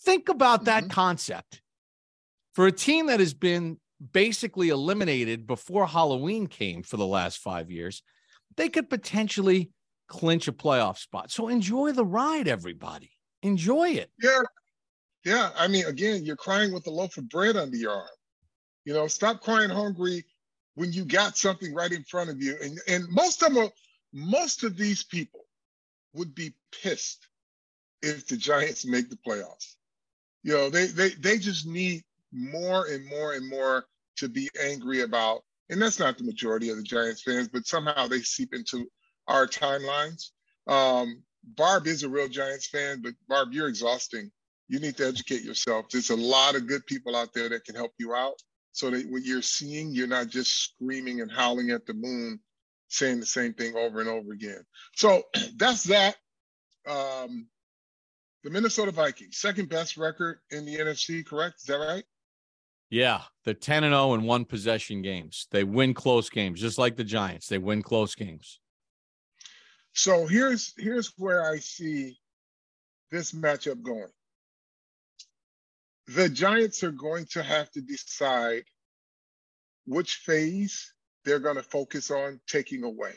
Think 0.03 0.29
about 0.29 0.63
that 0.63 0.83
mm-hmm. 0.83 0.91
concept. 0.91 1.61
For 2.55 2.67
a 2.67 2.71
team 2.71 3.07
that 3.07 3.19
has 3.19 3.33
been 3.33 3.81
basically 4.13 4.69
eliminated 4.69 5.45
before 5.45 5.87
Halloween 5.87 6.47
came 6.47 6.83
for 6.83 6.95
the 6.95 7.05
last 7.05 7.39
five 7.39 7.69
years, 7.69 8.01
they 8.55 8.69
could 8.69 8.89
potentially 8.89 9.71
clinch 10.07 10.47
a 10.47 10.51
playoff 10.51 10.97
spot. 10.97 11.31
So 11.31 11.47
enjoy 11.47 11.91
the 11.91 12.05
ride, 12.05 12.47
everybody. 12.47 13.11
Enjoy 13.43 13.89
it. 13.89 14.09
Yeah. 14.21 14.41
Yeah. 15.25 15.49
I 15.57 15.67
mean, 15.67 15.85
again, 15.85 16.25
you're 16.25 16.35
crying 16.35 16.73
with 16.73 16.87
a 16.87 16.91
loaf 16.91 17.17
of 17.17 17.29
bread 17.29 17.57
under 17.57 17.77
your 17.77 17.91
arm. 17.91 18.07
You 18.85 18.93
know, 18.93 19.07
stop 19.07 19.41
crying 19.41 19.69
hungry 19.69 20.25
when 20.75 20.93
you 20.93 21.03
got 21.03 21.37
something 21.37 21.73
right 21.73 21.91
in 21.91 22.03
front 22.03 22.29
of 22.29 22.41
you. 22.41 22.55
And 22.61 22.79
and 22.87 23.05
most 23.09 23.43
of 23.43 23.53
them, 23.53 23.69
most 24.13 24.63
of 24.63 24.77
these 24.77 25.03
people 25.03 25.41
would 26.13 26.33
be 26.33 26.53
pissed 26.71 27.27
if 28.01 28.27
the 28.27 28.37
Giants 28.37 28.85
make 28.85 29.09
the 29.09 29.17
playoffs. 29.27 29.75
You 30.43 30.53
know, 30.53 30.69
they 30.69 30.87
they 30.87 31.09
they 31.09 31.37
just 31.37 31.67
need 31.67 32.03
more 32.31 32.87
and 32.87 33.05
more 33.05 33.33
and 33.33 33.49
more 33.49 33.85
to 34.17 34.29
be 34.29 34.49
angry 34.61 35.01
about. 35.01 35.43
And 35.69 35.81
that's 35.81 35.99
not 35.99 36.17
the 36.17 36.23
majority 36.23 36.69
of 36.69 36.77
the 36.77 36.83
Giants 36.83 37.23
fans, 37.23 37.49
but 37.49 37.67
somehow 37.67 38.07
they 38.07 38.21
seep 38.21 38.53
into 38.53 38.89
our 39.27 39.47
timelines. 39.47 40.29
Um, 40.67 41.23
Barb 41.43 41.87
is 41.87 42.03
a 42.03 42.09
real 42.09 42.27
Giants 42.27 42.67
fan, 42.67 43.01
but 43.01 43.13
Barb, 43.27 43.49
you're 43.51 43.67
exhausting. 43.67 44.31
You 44.67 44.79
need 44.79 44.97
to 44.97 45.07
educate 45.07 45.43
yourself. 45.43 45.85
There's 45.89 46.09
a 46.09 46.15
lot 46.15 46.55
of 46.55 46.67
good 46.67 46.85
people 46.85 47.15
out 47.15 47.33
there 47.33 47.49
that 47.49 47.63
can 47.63 47.75
help 47.75 47.93
you 47.97 48.13
out 48.13 48.41
so 48.73 48.89
that 48.89 49.09
what 49.09 49.23
you're 49.23 49.41
seeing, 49.41 49.91
you're 49.91 50.07
not 50.07 50.27
just 50.27 50.51
screaming 50.51 51.21
and 51.21 51.31
howling 51.31 51.71
at 51.71 51.85
the 51.85 51.93
moon, 51.93 52.39
saying 52.89 53.19
the 53.19 53.25
same 53.25 53.53
thing 53.53 53.75
over 53.75 54.01
and 54.01 54.09
over 54.09 54.33
again. 54.33 54.63
So 54.95 55.23
that's 55.57 55.83
that. 55.83 56.15
Um, 56.87 57.47
the 58.43 58.49
Minnesota 58.49 58.91
Vikings, 58.91 59.37
second 59.37 59.69
best 59.69 59.97
record 59.97 60.39
in 60.51 60.65
the 60.65 60.75
NFC, 60.75 61.25
correct? 61.25 61.57
Is 61.59 61.65
that 61.65 61.77
right? 61.77 62.03
Yeah, 62.89 63.23
they're 63.43 63.53
10 63.53 63.83
and 63.83 63.93
0 63.93 64.13
in 64.13 64.23
one 64.23 64.45
possession 64.45 65.01
games. 65.01 65.47
They 65.51 65.63
win 65.63 65.93
close 65.93 66.29
games, 66.29 66.61
just 66.61 66.77
like 66.77 66.95
the 66.95 67.03
Giants. 67.03 67.47
They 67.47 67.57
win 67.57 67.81
close 67.81 68.15
games. 68.15 68.59
So 69.97 70.27
here's 70.27 70.75
here's 70.77 71.11
where 71.17 71.51
I 71.51 71.57
see 71.57 72.19
this 73.09 73.31
matchup 73.31 73.81
going. 73.81 74.11
The 76.05 76.29
Giants 76.29 76.83
are 76.83 76.91
going 76.91 77.25
to 77.31 77.41
have 77.41 77.71
to 77.71 77.81
decide 77.81 78.63
which 79.87 80.17
phase 80.17 80.93
they're 81.25 81.39
going 81.39 81.55
to 81.55 81.63
focus 81.63 82.11
on 82.11 82.39
taking 82.47 82.83
away. 82.83 83.15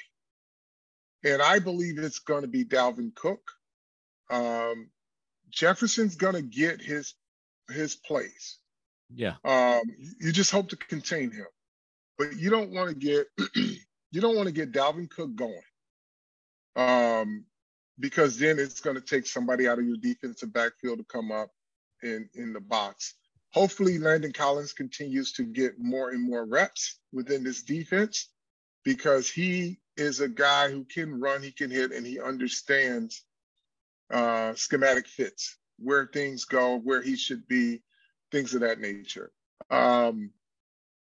And 1.22 1.42
I 1.42 1.58
believe 1.58 1.98
it's 1.98 2.20
going 2.20 2.42
to 2.42 2.48
be 2.48 2.64
Dalvin 2.64 3.14
Cook. 3.14 3.42
Um, 4.30 4.88
Jefferson's 5.50 6.16
going 6.16 6.34
to 6.34 6.42
get 6.42 6.80
his 6.80 7.12
his 7.68 7.94
place. 7.94 8.58
Yeah. 9.14 9.34
Um, 9.44 9.82
you 10.18 10.32
just 10.32 10.50
hope 10.50 10.70
to 10.70 10.76
contain 10.76 11.30
him, 11.30 11.46
but 12.16 12.38
you 12.38 12.48
don't 12.48 12.70
want 12.70 12.88
to 12.88 12.94
get 12.94 13.26
you 13.54 14.20
don't 14.22 14.34
want 14.36 14.46
to 14.46 14.54
get 14.54 14.72
Dalvin 14.72 15.10
Cook 15.10 15.36
going 15.36 15.60
um, 16.76 17.44
because 17.98 18.38
then 18.38 18.58
it's 18.58 18.80
going 18.80 18.96
to 18.96 19.02
take 19.02 19.26
somebody 19.26 19.68
out 19.68 19.78
of 19.78 19.86
your 19.86 19.96
defensive 19.96 20.52
backfield 20.52 20.98
to 20.98 21.04
come 21.04 21.30
up 21.32 21.50
in 22.02 22.28
in 22.34 22.52
the 22.52 22.60
box. 22.60 23.14
hopefully 23.52 23.98
Landon 23.98 24.32
Collins 24.32 24.72
continues 24.72 25.32
to 25.32 25.44
get 25.44 25.78
more 25.78 26.10
and 26.10 26.22
more 26.22 26.46
reps 26.46 26.98
within 27.12 27.44
this 27.44 27.62
defense 27.62 28.28
because 28.84 29.28
he 29.28 29.78
is 29.96 30.20
a 30.20 30.28
guy 30.28 30.70
who 30.70 30.84
can 30.84 31.20
run, 31.20 31.42
he 31.42 31.52
can 31.52 31.70
hit, 31.70 31.92
and 31.92 32.06
he 32.06 32.20
understands 32.20 33.24
uh, 34.10 34.54
schematic 34.54 35.06
fits, 35.06 35.56
where 35.78 36.06
things 36.06 36.44
go, 36.44 36.78
where 36.78 37.02
he 37.02 37.16
should 37.16 37.46
be, 37.48 37.82
things 38.32 38.54
of 38.54 38.60
that 38.60 38.80
nature. 38.80 39.30
Um, 39.70 40.30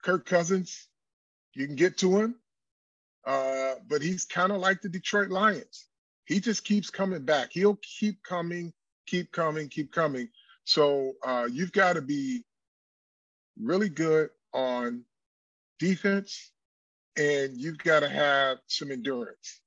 Kirk 0.03 0.25
Cousins, 0.25 0.87
you 1.53 1.67
can 1.67 1.75
get 1.75 1.97
to 1.99 2.17
him, 2.17 2.35
uh, 3.25 3.75
but 3.87 4.01
he's 4.01 4.25
kind 4.25 4.51
of 4.51 4.59
like 4.59 4.81
the 4.81 4.89
Detroit 4.89 5.29
Lions. 5.29 5.87
He 6.25 6.39
just 6.39 6.63
keeps 6.63 6.89
coming 6.89 7.23
back. 7.23 7.49
He'll 7.51 7.79
keep 7.99 8.21
coming, 8.23 8.73
keep 9.05 9.31
coming, 9.31 9.69
keep 9.69 9.91
coming. 9.91 10.29
So 10.65 11.13
uh, 11.25 11.47
you've 11.51 11.71
got 11.71 11.93
to 11.93 12.01
be 12.01 12.43
really 13.61 13.89
good 13.89 14.29
on 14.53 15.03
defense, 15.79 16.51
and 17.17 17.55
you've 17.55 17.77
got 17.77 18.01
to 18.01 18.09
have 18.09 18.57
some 18.67 18.91
endurance, 18.91 19.61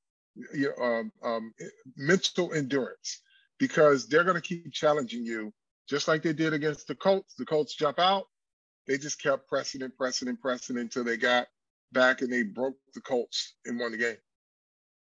you 0.54 0.72
know, 0.76 0.84
um, 0.84 1.12
um, 1.22 1.54
mental 1.96 2.52
endurance, 2.52 3.22
because 3.58 4.06
they're 4.06 4.24
going 4.24 4.36
to 4.36 4.40
keep 4.40 4.72
challenging 4.72 5.24
you, 5.24 5.52
just 5.88 6.08
like 6.08 6.22
they 6.22 6.32
did 6.32 6.52
against 6.52 6.86
the 6.86 6.94
Colts. 6.94 7.34
The 7.34 7.46
Colts 7.46 7.74
jump 7.74 7.98
out, 7.98 8.26
they 8.86 8.98
just 8.98 9.22
kept 9.22 9.48
pressing 9.48 9.82
and 9.82 9.96
pressing 9.96 10.28
and 10.28 10.40
pressing 10.40 10.78
until 10.78 11.04
they 11.04 11.16
got 11.16 11.46
back 11.92 12.22
and 12.22 12.32
they 12.32 12.42
broke 12.42 12.76
the 12.94 13.00
Colts 13.00 13.54
and 13.64 13.78
won 13.78 13.92
the 13.92 13.98
game. 13.98 14.16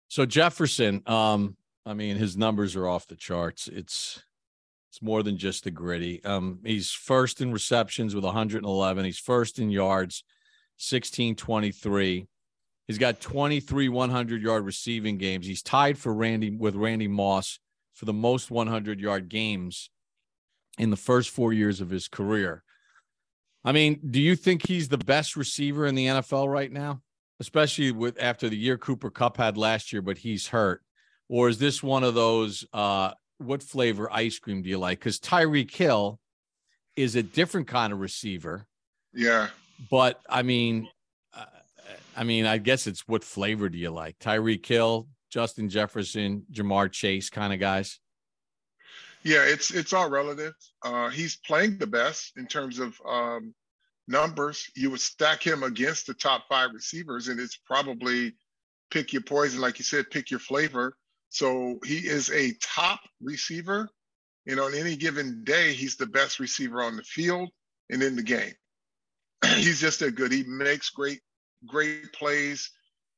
So 0.09 0.27
Jefferson, 0.27 1.03
um, 1.07 1.57
I 1.87 1.95
mean, 1.95 2.17
his 2.17 2.37
numbers 2.37 2.77
are 2.77 2.87
off 2.87 3.07
the 3.07 3.17
charts. 3.17 3.69
It's 3.69 4.23
it's 4.91 5.03
more 5.03 5.25
than 5.25 5.37
just 5.37 5.65
the 5.65 5.73
Griddy. 5.73 6.25
Um, 6.25 6.61
he's 6.65 6.93
first 6.93 7.41
in 7.41 7.53
receptions 7.53 8.15
with 8.15 8.23
111. 8.23 9.05
He's 9.05 9.19
first 9.19 9.59
in 9.59 9.69
yards, 9.71 10.23
1623. 10.79 12.29
He's 12.87 12.99
got 12.99 13.21
23 13.21 13.89
100 13.89 14.43
yard 14.43 14.65
receiving 14.65 15.19
games. 15.19 15.47
He's 15.47 15.63
tied 15.63 15.99
for 15.99 16.15
Randy 16.15 16.51
with 16.51 16.77
Randy 16.77 17.09
Moss 17.09 17.59
for 17.95 18.05
the 18.05 18.13
most 18.13 18.53
100 18.53 19.01
yard 19.01 19.29
games 19.29 19.91
in 20.79 20.91
the 20.91 20.97
first 20.97 21.31
four 21.31 21.53
years 21.53 21.81
of 21.81 21.91
his 21.91 22.07
career. 22.07 22.63
I 23.65 23.73
mean, 23.73 24.01
do 24.11 24.21
you 24.21 24.37
think 24.37 24.67
he's 24.67 24.89
the 24.89 24.99
best 24.99 25.37
receiver 25.37 25.87
in 25.87 25.95
the 25.95 26.07
NFL 26.07 26.53
right 26.53 26.71
now, 26.71 27.01
especially 27.41 27.93
with 27.93 28.21
after 28.21 28.49
the 28.49 28.57
year 28.57 28.77
Cooper 28.77 29.11
Kupp 29.11 29.39
had 29.39 29.57
last 29.57 29.93
year, 29.93 30.03
but 30.03 30.19
he's 30.19 30.49
hurt? 30.49 30.83
Or 31.29 31.49
is 31.49 31.59
this 31.59 31.83
one 31.83 32.05
of 32.05 32.15
those 32.15 32.67
uh, 32.75 33.13
what 33.39 33.63
flavor 33.63 34.13
ice 34.13 34.39
cream 34.39 34.63
do 34.63 34.69
you 34.69 34.79
like? 34.79 34.99
Because 34.99 35.19
Tyreek 35.19 35.71
Hill 35.71 36.21
is 36.97 37.17
a 37.17 37.23
different 37.23 37.67
kind 37.67 37.93
of 37.93 38.01
receiver. 38.01 38.67
Yeah. 39.15 39.49
But 39.91 40.21
I 40.29 40.43
mean, 40.43 40.89
uh, 41.35 41.47
I 42.17 42.25
mean, 42.25 42.45
I 42.45 42.59
guess 42.59 42.87
it's 42.87 43.09
what 43.09 43.25
flavor 43.25 43.69
do 43.69 43.79
you 43.79 43.91
like? 43.91 44.19
Tyreek 44.19 44.65
Hill, 44.65 45.09
Justin 45.31 45.71
Jefferson, 45.71 46.45
Ja'Marr 46.53 46.93
Chase 46.93 47.31
kind 47.31 47.53
of 47.53 47.61
guys. 47.61 47.99
Yeah, 49.25 49.45
it's 49.45 49.71
it's 49.71 49.93
all 49.93 50.11
relative. 50.11 50.53
Uh, 50.83 51.09
he's 51.09 51.37
playing 51.37 51.79
the 51.79 51.87
best 51.87 52.33
in 52.37 52.47
terms 52.47 52.79
of 52.79 52.95
um, 53.09 53.55
numbers. 54.07 54.71
You 54.77 54.91
would 54.91 55.01
stack 55.01 55.43
him 55.43 55.63
against 55.63 56.07
the 56.07 56.15
top 56.15 56.45
five 56.49 56.71
receivers, 56.75 57.29
and 57.29 57.41
it's 57.41 57.57
probably 57.57 58.35
pick 58.91 59.13
your 59.13 59.23
poison, 59.23 59.61
like 59.61 59.79
you 59.79 59.85
said, 59.85 60.11
pick 60.11 60.31
your 60.31 60.41
flavor. 60.41 60.97
So 61.31 61.81
he 61.85 61.97
is 61.97 62.31
a 62.31 62.53
top 62.63 63.01
receiver. 63.21 63.89
And 64.47 64.61
on 64.61 64.75
any 64.75 64.95
given 64.97 65.43
day, 65.43 65.73
he's 65.73 65.97
the 65.97 66.07
best 66.07 66.39
receiver 66.39 66.83
on 66.83 66.97
the 66.97 67.03
field 67.03 67.51
and 67.91 68.03
in 68.03 68.15
the 68.15 68.23
game. 68.23 68.53
he's 69.57 69.81
just 69.81 70.01
that 70.01 70.15
good. 70.15 70.31
He 70.31 70.45
makes 70.45 70.91
great, 70.91 71.21
great 71.67 72.13
plays. 72.13 72.71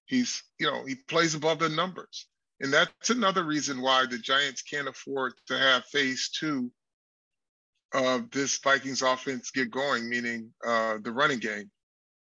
He's, 0.06 0.42
you 0.58 0.66
know, 0.66 0.84
he 0.86 0.94
plays 0.94 1.34
above 1.34 1.58
the 1.58 1.68
numbers. 1.68 2.26
And 2.60 2.72
that's 2.72 3.10
another 3.10 3.44
reason 3.44 3.82
why 3.82 4.06
the 4.06 4.18
Giants 4.18 4.62
can't 4.62 4.88
afford 4.88 5.34
to 5.49 5.58
have 5.58 5.84
phase 5.86 6.30
two 6.30 6.71
of 7.92 8.30
this 8.30 8.58
Vikings 8.58 9.02
offense 9.02 9.50
get 9.50 9.71
going, 9.71 10.08
meaning 10.08 10.52
uh, 10.66 10.99
the 11.02 11.12
running 11.12 11.38
game. 11.38 11.71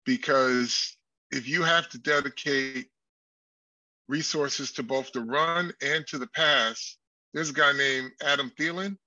Because 0.05 0.97
if 1.31 1.47
you 1.47 1.63
have 1.63 1.89
to 1.89 1.99
dedicate 1.99 2.88
resources 4.07 4.71
to 4.73 4.83
both 4.83 5.11
the 5.11 5.21
run 5.21 5.71
and 5.81 6.05
to 6.07 6.17
the 6.17 6.27
pass. 6.27 6.97
There's 7.33 7.49
a 7.49 7.53
guy 7.53 7.73
named 7.73 8.11
Adam 8.23 8.51
Thielen 8.57 8.97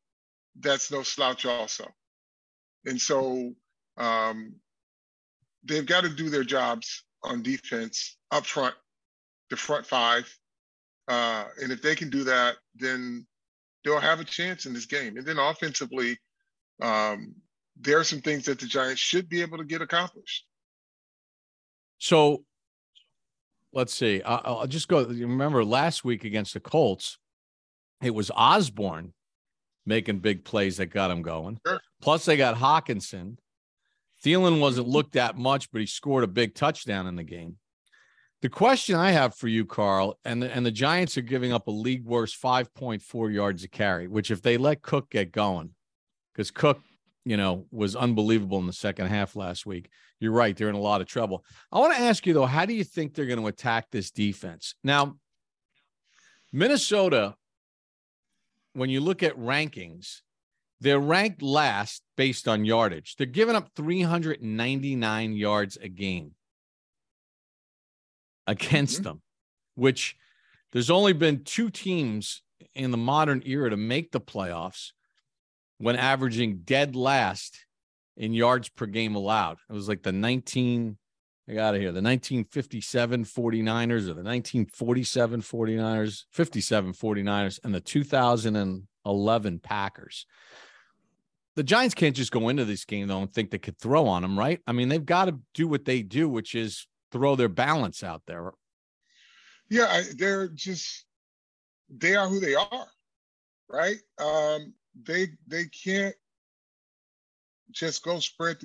that's 0.58 0.90
no 0.90 1.02
slouch 1.02 1.46
also. 1.46 1.86
And 2.84 3.00
so 3.00 3.52
um, 3.96 4.54
they've 5.64 5.86
got 5.86 6.02
to 6.02 6.08
do 6.08 6.30
their 6.30 6.44
jobs 6.44 7.04
on 7.22 7.42
defense 7.42 8.16
up 8.30 8.46
front, 8.46 8.74
the 9.50 9.56
front 9.56 9.86
five. 9.86 10.32
Uh, 11.08 11.46
and 11.62 11.72
if 11.72 11.80
they 11.82 11.94
can 11.94 12.10
do 12.10 12.22
that, 12.24 12.56
then 12.74 13.26
they'll 13.84 13.98
have 13.98 14.20
a 14.20 14.24
chance 14.24 14.66
in 14.66 14.74
this 14.74 14.86
game. 14.86 15.16
And 15.16 15.26
then 15.26 15.38
offensively, 15.38 16.18
um, 16.82 17.34
there 17.80 17.98
are 17.98 18.04
some 18.04 18.20
things 18.20 18.44
that 18.44 18.58
the 18.58 18.66
Giants 18.66 19.00
should 19.00 19.28
be 19.28 19.40
able 19.40 19.58
to 19.58 19.64
get 19.64 19.80
accomplished. 19.80 20.44
So 21.98 22.44
let's 23.72 23.94
see. 23.94 24.22
I'll, 24.22 24.42
I'll 24.44 24.66
just 24.66 24.88
go. 24.88 25.04
Remember 25.04 25.64
last 25.64 26.04
week 26.04 26.24
against 26.24 26.54
the 26.54 26.60
Colts, 26.60 27.18
it 28.02 28.14
was 28.14 28.30
Osborn 28.34 29.14
making 29.86 30.18
big 30.18 30.44
plays 30.44 30.76
that 30.76 30.86
got 30.86 31.10
him 31.10 31.22
going. 31.22 31.58
Sure. 31.66 31.80
Plus, 32.02 32.24
they 32.24 32.36
got 32.36 32.56
Hockenson. 32.56 33.38
Thielen 34.24 34.60
wasn't 34.60 34.88
looked 34.88 35.16
at 35.16 35.36
much, 35.36 35.70
but 35.70 35.80
he 35.80 35.86
scored 35.86 36.24
a 36.24 36.28
big 36.28 36.54
touchdown 36.54 37.06
in 37.06 37.16
the 37.16 37.24
game. 37.24 37.56
The 38.40 38.48
question 38.48 38.94
I 38.94 39.10
have 39.10 39.34
for 39.34 39.48
you, 39.48 39.64
Carl, 39.64 40.18
and 40.24 40.42
the, 40.42 40.54
and 40.54 40.64
the 40.64 40.70
Giants 40.70 41.18
are 41.18 41.22
giving 41.22 41.52
up 41.52 41.66
a 41.66 41.72
league 41.72 42.04
worst 42.04 42.40
5.4 42.40 43.34
yards 43.34 43.64
a 43.64 43.68
carry, 43.68 44.06
which 44.06 44.30
if 44.30 44.42
they 44.42 44.56
let 44.56 44.82
Cook 44.82 45.10
get 45.10 45.32
going, 45.32 45.74
because 46.32 46.52
Cook 46.52 46.78
you 47.28 47.36
know, 47.36 47.66
was 47.70 47.94
unbelievable 47.94 48.58
in 48.58 48.66
the 48.66 48.72
second 48.72 49.08
half 49.08 49.36
last 49.36 49.66
week. 49.66 49.90
You're 50.18 50.32
right; 50.32 50.56
they're 50.56 50.70
in 50.70 50.74
a 50.74 50.80
lot 50.80 51.02
of 51.02 51.06
trouble. 51.06 51.44
I 51.70 51.78
want 51.78 51.94
to 51.94 52.00
ask 52.00 52.26
you 52.26 52.32
though, 52.32 52.46
how 52.46 52.64
do 52.64 52.72
you 52.72 52.84
think 52.84 53.12
they're 53.12 53.26
going 53.26 53.38
to 53.38 53.46
attack 53.48 53.88
this 53.90 54.10
defense? 54.10 54.74
Now, 54.82 55.16
Minnesota, 56.50 57.34
when 58.72 58.88
you 58.88 59.02
look 59.02 59.22
at 59.22 59.38
rankings, 59.38 60.22
they're 60.80 60.98
ranked 60.98 61.42
last 61.42 62.02
based 62.16 62.48
on 62.48 62.64
yardage. 62.64 63.16
They're 63.16 63.26
giving 63.26 63.56
up 63.56 63.68
399 63.76 65.32
yards 65.34 65.76
a 65.76 65.88
game 65.88 66.32
against 68.48 68.96
mm-hmm. 68.96 69.04
them, 69.04 69.22
which 69.76 70.16
there's 70.72 70.90
only 70.90 71.12
been 71.12 71.44
two 71.44 71.70
teams 71.70 72.42
in 72.74 72.90
the 72.90 72.96
modern 72.96 73.42
era 73.46 73.70
to 73.70 73.76
make 73.76 74.10
the 74.10 74.20
playoffs 74.20 74.90
when 75.76 75.94
averaging 75.94 76.62
dead 76.64 76.96
last 76.96 77.64
in 78.16 78.32
yards 78.32 78.68
per 78.68 78.86
game 78.86 79.14
allowed. 79.14 79.58
It 79.70 79.72
was 79.72 79.88
like 79.88 80.02
the 80.02 80.12
19, 80.12 80.96
I 81.48 81.54
got 81.54 81.74
it 81.74 81.80
here, 81.80 81.92
the 81.92 82.02
1957 82.02 83.24
49ers 83.24 84.08
or 84.08 84.14
the 84.14 84.24
1947 84.24 85.42
49ers, 85.42 86.24
57 86.32 86.92
49ers, 86.92 87.60
and 87.62 87.74
the 87.74 87.80
2011 87.80 89.58
Packers. 89.60 90.26
The 91.54 91.62
Giants 91.62 91.94
can't 91.94 92.16
just 92.16 92.32
go 92.32 92.48
into 92.48 92.64
this 92.64 92.84
game 92.84 93.08
though 93.08 93.20
and 93.20 93.32
think 93.32 93.50
they 93.50 93.58
could 93.58 93.78
throw 93.78 94.06
on 94.06 94.22
them, 94.22 94.38
right? 94.38 94.60
I 94.66 94.72
mean, 94.72 94.88
they've 94.88 95.04
got 95.04 95.26
to 95.26 95.38
do 95.54 95.68
what 95.68 95.84
they 95.84 96.02
do, 96.02 96.28
which 96.28 96.54
is 96.54 96.86
throw 97.10 97.36
their 97.36 97.48
balance 97.48 98.02
out 98.02 98.22
there. 98.26 98.52
Yeah, 99.70 100.02
they're 100.16 100.48
just 100.48 101.04
they 101.90 102.16
are 102.16 102.28
who 102.28 102.40
they 102.40 102.54
are, 102.54 102.86
right? 103.68 103.96
Um, 104.18 104.74
they 105.02 105.28
they 105.46 105.66
can't 105.66 106.14
just 107.70 108.02
go 108.02 108.18
spread. 108.18 108.58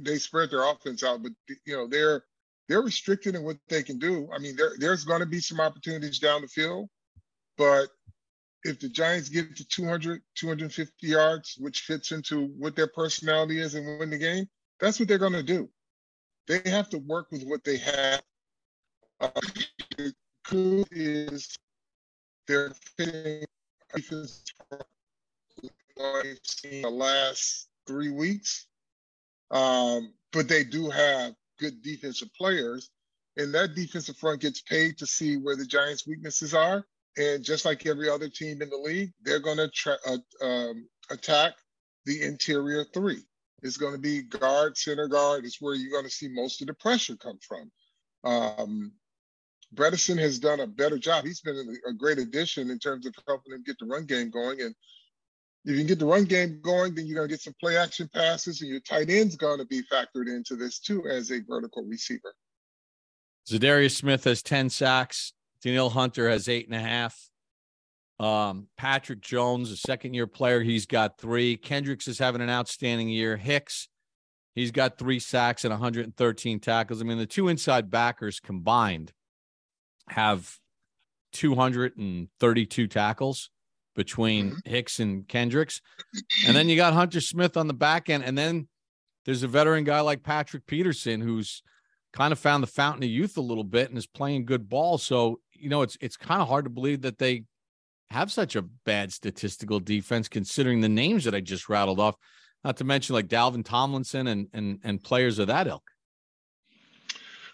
They 0.00 0.18
spread 0.18 0.50
their 0.50 0.68
offense 0.68 1.02
out, 1.04 1.22
but 1.22 1.32
you 1.64 1.76
know 1.76 1.86
they're 1.86 2.24
they're 2.68 2.82
restricted 2.82 3.34
in 3.34 3.42
what 3.42 3.58
they 3.68 3.82
can 3.82 3.98
do. 3.98 4.28
I 4.34 4.38
mean, 4.38 4.56
there 4.56 4.72
there's 4.78 5.04
going 5.04 5.20
to 5.20 5.26
be 5.26 5.40
some 5.40 5.60
opportunities 5.60 6.18
down 6.18 6.42
the 6.42 6.48
field, 6.48 6.88
but 7.56 7.88
if 8.64 8.78
the 8.78 8.88
Giants 8.88 9.28
get 9.28 9.56
to 9.56 9.64
200, 9.66 10.22
250 10.36 11.06
yards, 11.06 11.56
which 11.58 11.80
fits 11.80 12.12
into 12.12 12.46
what 12.58 12.76
their 12.76 12.86
personality 12.86 13.58
is 13.58 13.74
and 13.74 13.98
win 13.98 14.10
the 14.10 14.18
game, 14.18 14.48
that's 14.78 15.00
what 15.00 15.08
they're 15.08 15.18
going 15.18 15.32
to 15.32 15.42
do. 15.42 15.68
They 16.48 16.60
have 16.66 16.88
to 16.90 16.98
work 16.98 17.28
with 17.30 17.44
what 17.44 17.64
they 17.64 17.78
have. 17.78 18.22
Uh, 19.20 19.30
good 20.44 20.86
is 20.90 21.56
they're 22.48 22.72
fitting 22.96 23.44
defense 23.94 24.42
I've 26.00 26.38
seen 26.42 26.82
the 26.82 26.90
last 26.90 27.68
three 27.86 28.10
weeks. 28.10 28.66
Um, 29.50 30.14
but 30.32 30.48
they 30.48 30.64
do 30.64 30.90
have 30.90 31.34
good 31.60 31.82
defensive 31.82 32.28
players, 32.36 32.90
and 33.36 33.54
that 33.54 33.74
defensive 33.74 34.16
front 34.16 34.40
gets 34.40 34.62
paid 34.62 34.98
to 34.98 35.06
see 35.06 35.36
where 35.36 35.56
the 35.56 35.66
Giants' 35.66 36.06
weaknesses 36.06 36.54
are. 36.54 36.84
And 37.18 37.44
just 37.44 37.66
like 37.66 37.86
every 37.86 38.08
other 38.08 38.30
team 38.30 38.62
in 38.62 38.70
the 38.70 38.76
league, 38.78 39.12
they're 39.22 39.38
going 39.40 39.58
to 39.58 39.68
tra- 39.68 39.98
uh, 40.06 40.44
um, 40.44 40.88
attack 41.10 41.52
the 42.06 42.22
interior 42.22 42.84
three. 42.94 43.20
Is 43.62 43.76
going 43.76 43.92
to 43.92 43.98
be 43.98 44.22
guard, 44.22 44.76
center 44.76 45.08
guard. 45.08 45.44
It's 45.44 45.60
where 45.60 45.74
you're 45.74 45.92
going 45.92 46.04
to 46.04 46.10
see 46.10 46.28
most 46.28 46.60
of 46.60 46.66
the 46.66 46.74
pressure 46.74 47.16
come 47.16 47.38
from. 47.46 47.70
Um, 48.24 48.92
Bredeson 49.74 50.18
has 50.18 50.38
done 50.38 50.60
a 50.60 50.66
better 50.66 50.98
job. 50.98 51.24
He's 51.24 51.40
been 51.40 51.76
a 51.88 51.92
great 51.92 52.18
addition 52.18 52.70
in 52.70 52.78
terms 52.78 53.06
of 53.06 53.14
helping 53.26 53.52
them 53.52 53.62
get 53.64 53.78
the 53.78 53.86
run 53.86 54.04
game 54.04 54.30
going. 54.30 54.60
And 54.60 54.74
if 55.64 55.72
you 55.72 55.78
can 55.78 55.86
get 55.86 55.98
the 55.98 56.06
run 56.06 56.24
game 56.24 56.60
going, 56.60 56.94
then 56.94 57.06
you're 57.06 57.16
going 57.16 57.28
to 57.28 57.32
get 57.32 57.40
some 57.40 57.54
play 57.60 57.76
action 57.76 58.10
passes, 58.12 58.60
and 58.60 58.70
your 58.70 58.80
tight 58.80 59.08
end's 59.08 59.36
going 59.36 59.58
to 59.58 59.64
be 59.64 59.82
factored 59.82 60.28
into 60.28 60.56
this 60.56 60.78
too 60.78 61.06
as 61.06 61.30
a 61.30 61.40
vertical 61.40 61.84
receiver. 61.84 62.34
Za'Darius 63.48 63.96
Smith 63.96 64.24
has 64.24 64.42
10 64.42 64.70
sacks. 64.70 65.32
Danielle 65.62 65.90
Hunter 65.90 66.28
has 66.28 66.48
eight 66.48 66.66
and 66.66 66.74
a 66.74 66.80
half. 66.80 67.30
Um, 68.22 68.68
Patrick 68.76 69.20
Jones, 69.20 69.70
a 69.70 69.76
second 69.76 70.14
year 70.14 70.28
player, 70.28 70.62
he's 70.62 70.86
got 70.86 71.18
three. 71.18 71.56
Kendricks 71.56 72.06
is 72.06 72.18
having 72.18 72.40
an 72.40 72.50
outstanding 72.50 73.08
year. 73.08 73.36
Hicks, 73.36 73.88
he's 74.54 74.70
got 74.70 74.96
three 74.96 75.18
sacks 75.18 75.64
and 75.64 75.72
113 75.72 76.60
tackles. 76.60 77.00
I 77.00 77.04
mean, 77.04 77.18
the 77.18 77.26
two 77.26 77.48
inside 77.48 77.90
backers 77.90 78.38
combined 78.38 79.12
have 80.08 80.58
232 81.32 82.86
tackles 82.86 83.50
between 83.96 84.50
mm-hmm. 84.50 84.70
Hicks 84.70 85.00
and 85.00 85.26
Kendricks. 85.26 85.80
And 86.46 86.56
then 86.56 86.68
you 86.68 86.76
got 86.76 86.92
Hunter 86.92 87.20
Smith 87.20 87.56
on 87.56 87.66
the 87.66 87.74
back 87.74 88.08
end. 88.08 88.24
And 88.24 88.38
then 88.38 88.68
there's 89.24 89.42
a 89.42 89.48
veteran 89.48 89.84
guy 89.84 90.00
like 90.00 90.22
Patrick 90.22 90.66
Peterson 90.66 91.20
who's 91.20 91.62
kind 92.12 92.32
of 92.32 92.38
found 92.38 92.62
the 92.62 92.68
fountain 92.68 93.02
of 93.02 93.10
youth 93.10 93.36
a 93.36 93.42
little 93.42 93.64
bit 93.64 93.88
and 93.88 93.98
is 93.98 94.06
playing 94.06 94.44
good 94.44 94.68
ball. 94.68 94.98
So, 94.98 95.40
you 95.52 95.68
know, 95.68 95.82
it's 95.82 95.96
it's 96.00 96.16
kind 96.16 96.40
of 96.40 96.48
hard 96.48 96.64
to 96.64 96.70
believe 96.70 97.02
that 97.02 97.18
they 97.18 97.44
have 98.12 98.30
such 98.30 98.56
a 98.56 98.62
bad 98.62 99.12
statistical 99.12 99.80
defense 99.80 100.28
considering 100.28 100.80
the 100.80 100.88
names 100.88 101.24
that 101.24 101.34
I 101.34 101.40
just 101.40 101.68
rattled 101.68 102.00
off, 102.00 102.16
not 102.64 102.76
to 102.78 102.84
mention 102.84 103.14
like 103.14 103.28
Dalvin 103.28 103.64
Tomlinson 103.64 104.28
and 104.28 104.48
and 104.52 104.78
and 104.84 105.02
players 105.02 105.38
of 105.38 105.48
that 105.48 105.66
ilk. 105.66 105.82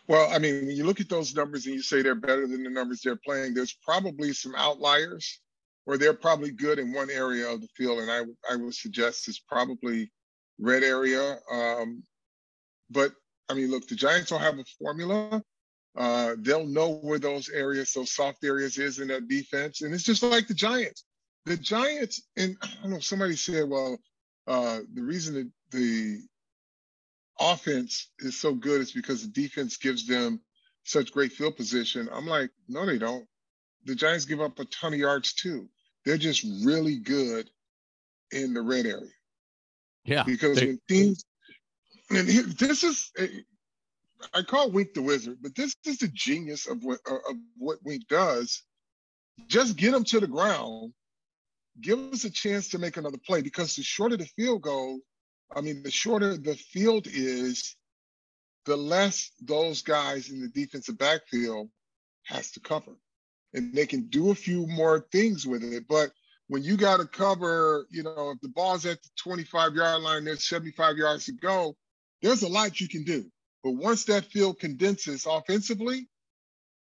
Well, 0.09 0.31
I 0.33 0.39
mean, 0.39 0.67
when 0.67 0.77
you 0.77 0.85
look 0.85 1.01
at 1.01 1.11
those 1.11 1.35
numbers 1.35 1.67
and 1.67 1.75
you 1.75 1.83
say 1.83 2.01
they're 2.01 2.15
better 2.15 2.47
than 2.47 2.63
the 2.63 2.71
numbers 2.71 3.03
they're 3.03 3.21
playing, 3.25 3.53
there's 3.53 3.77
probably 3.83 4.33
some 4.33 4.55
outliers 4.57 5.41
or 5.85 5.99
they're 5.99 6.15
probably 6.15 6.51
good 6.51 6.79
in 6.79 6.95
one 6.95 7.11
area 7.11 7.47
of 7.49 7.61
the 7.61 7.69
field. 7.77 7.99
And 7.99 8.11
I, 8.11 8.23
I 8.51 8.57
would 8.57 8.75
suggest 8.75 9.29
it's 9.29 9.39
probably 9.39 10.11
red 10.59 10.83
area. 10.83 11.37
Um, 11.53 12.03
but 12.91 13.13
I 13.51 13.55
mean, 13.55 13.71
look, 13.71 13.87
the 13.87 13.95
Giants 13.95 14.31
don't 14.31 14.41
have 14.41 14.59
a 14.59 14.65
formula. 14.79 15.43
Uh, 15.99 16.37
they'll 16.39 16.65
know 16.65 17.01
where 17.03 17.19
those 17.19 17.49
areas, 17.49 17.93
those 17.93 18.13
soft 18.13 18.45
areas 18.45 18.79
is 18.79 19.01
in 19.01 19.09
that 19.09 19.27
defense. 19.27 19.83
And 19.83 19.93
it's 19.93 20.05
just 20.05 20.23
like 20.23 20.47
the 20.47 20.55
Giants. 20.55 21.05
The 21.45 21.57
Giants, 21.57 22.23
and 22.37 22.57
I 22.63 22.69
don't 22.83 22.93
know, 22.93 22.99
somebody 23.01 23.35
said, 23.35 23.69
well, 23.69 23.99
uh, 24.47 24.81
the 24.95 25.03
reason 25.03 25.35
that 25.35 25.51
the 25.77 26.21
offense 27.41 28.11
is 28.21 28.41
so 28.41 28.55
good 28.55 28.81
is 28.81 28.93
because 28.93 29.23
the 29.23 29.43
defense 29.43 29.77
gives 29.77 30.07
them 30.07 30.41
such 30.85 31.13
great 31.13 31.33
field 31.33 31.57
position. 31.57 32.09
I'm 32.13 32.27
like, 32.27 32.51
no, 32.69 32.87
they 32.87 32.99
don't. 32.99 33.27
The 33.85 33.97
Giants 33.97 34.25
give 34.25 34.41
up 34.41 34.59
a 34.61 34.65
ton 34.67 34.95
of 34.95 35.01
yards 35.01 35.35
too. 35.35 35.69
They're 36.05 36.17
just 36.17 36.47
really 36.65 36.97
good 36.97 37.51
in 38.31 38.55
the 38.55 38.63
red 38.63 38.87
area. 38.87 39.11
Yeah. 40.05 40.23
Because 40.23 40.59
they, 40.59 40.67
when 40.67 40.81
teams, 40.89 41.25
and 42.11 42.29
this 42.29 42.85
is, 42.85 43.11
eh, 43.19 43.27
I 44.35 44.43
call 44.43 44.71
Wink 44.71 44.95
the 44.95 45.03
wizard, 45.03 45.39
but 45.41 45.55
this 45.55 45.75
is 45.85 45.99
the 45.99 46.09
genius 46.09 46.67
of 46.67 46.83
what 46.83 46.99
uh, 47.09 47.15
of 47.15 47.37
what 47.57 47.79
Wink 47.85 48.09
does. 48.09 48.63
Just 49.47 49.77
get 49.77 49.93
them 49.93 50.05
to 50.05 50.21
the 50.21 50.27
ground, 50.27 50.93
give 51.81 51.99
us 52.13 52.25
a 52.25 52.31
chance 52.31 52.69
to 52.71 52.79
make 52.79 52.97
another 52.97 53.19
play 53.19 53.43
because 53.43 53.77
the 53.77 53.83
shorter 53.83 54.17
the 54.17 54.27
field 54.27 54.63
goal, 54.63 54.99
I 55.55 55.61
mean, 55.61 55.83
the 55.83 55.91
shorter 55.91 56.37
the 56.37 56.57
field 56.57 57.07
is, 57.07 57.77
the 58.65 58.77
less 58.77 59.31
those 59.41 59.83
guys 59.83 60.31
in 60.31 60.41
the 60.41 60.49
defensive 60.49 60.99
backfield 60.99 61.71
has 62.25 62.51
to 62.53 62.61
cover. 62.61 62.93
And 63.55 63.73
they 63.73 63.87
can 63.87 64.09
do 64.09 64.31
a 64.31 64.35
few 64.35 64.67
more 64.67 65.07
things 65.11 65.47
with 65.47 65.65
it. 65.65 65.85
But 65.89 66.11
when 66.49 66.63
you 66.63 66.77
got 66.77 66.99
to 66.99 67.07
cover, 67.07 67.87
you 67.91 68.03
know, 68.03 68.33
if 68.35 68.41
the 68.41 68.49
ball's 68.49 68.85
at 68.85 69.03
the 69.03 69.09
25 69.17 69.75
yard 69.75 70.03
line, 70.03 70.25
there's 70.25 70.47
75 70.47 70.97
yards 70.97 71.27
to 71.27 71.33
go, 71.33 71.77
there's 72.21 72.43
a 72.43 72.49
lot 72.49 72.81
you 72.81 72.89
can 72.89 73.05
do. 73.05 73.31
But 73.63 73.73
once 73.73 74.05
that 74.05 74.25
field 74.25 74.61
condenses 74.61 75.27
offensively, 75.27 76.09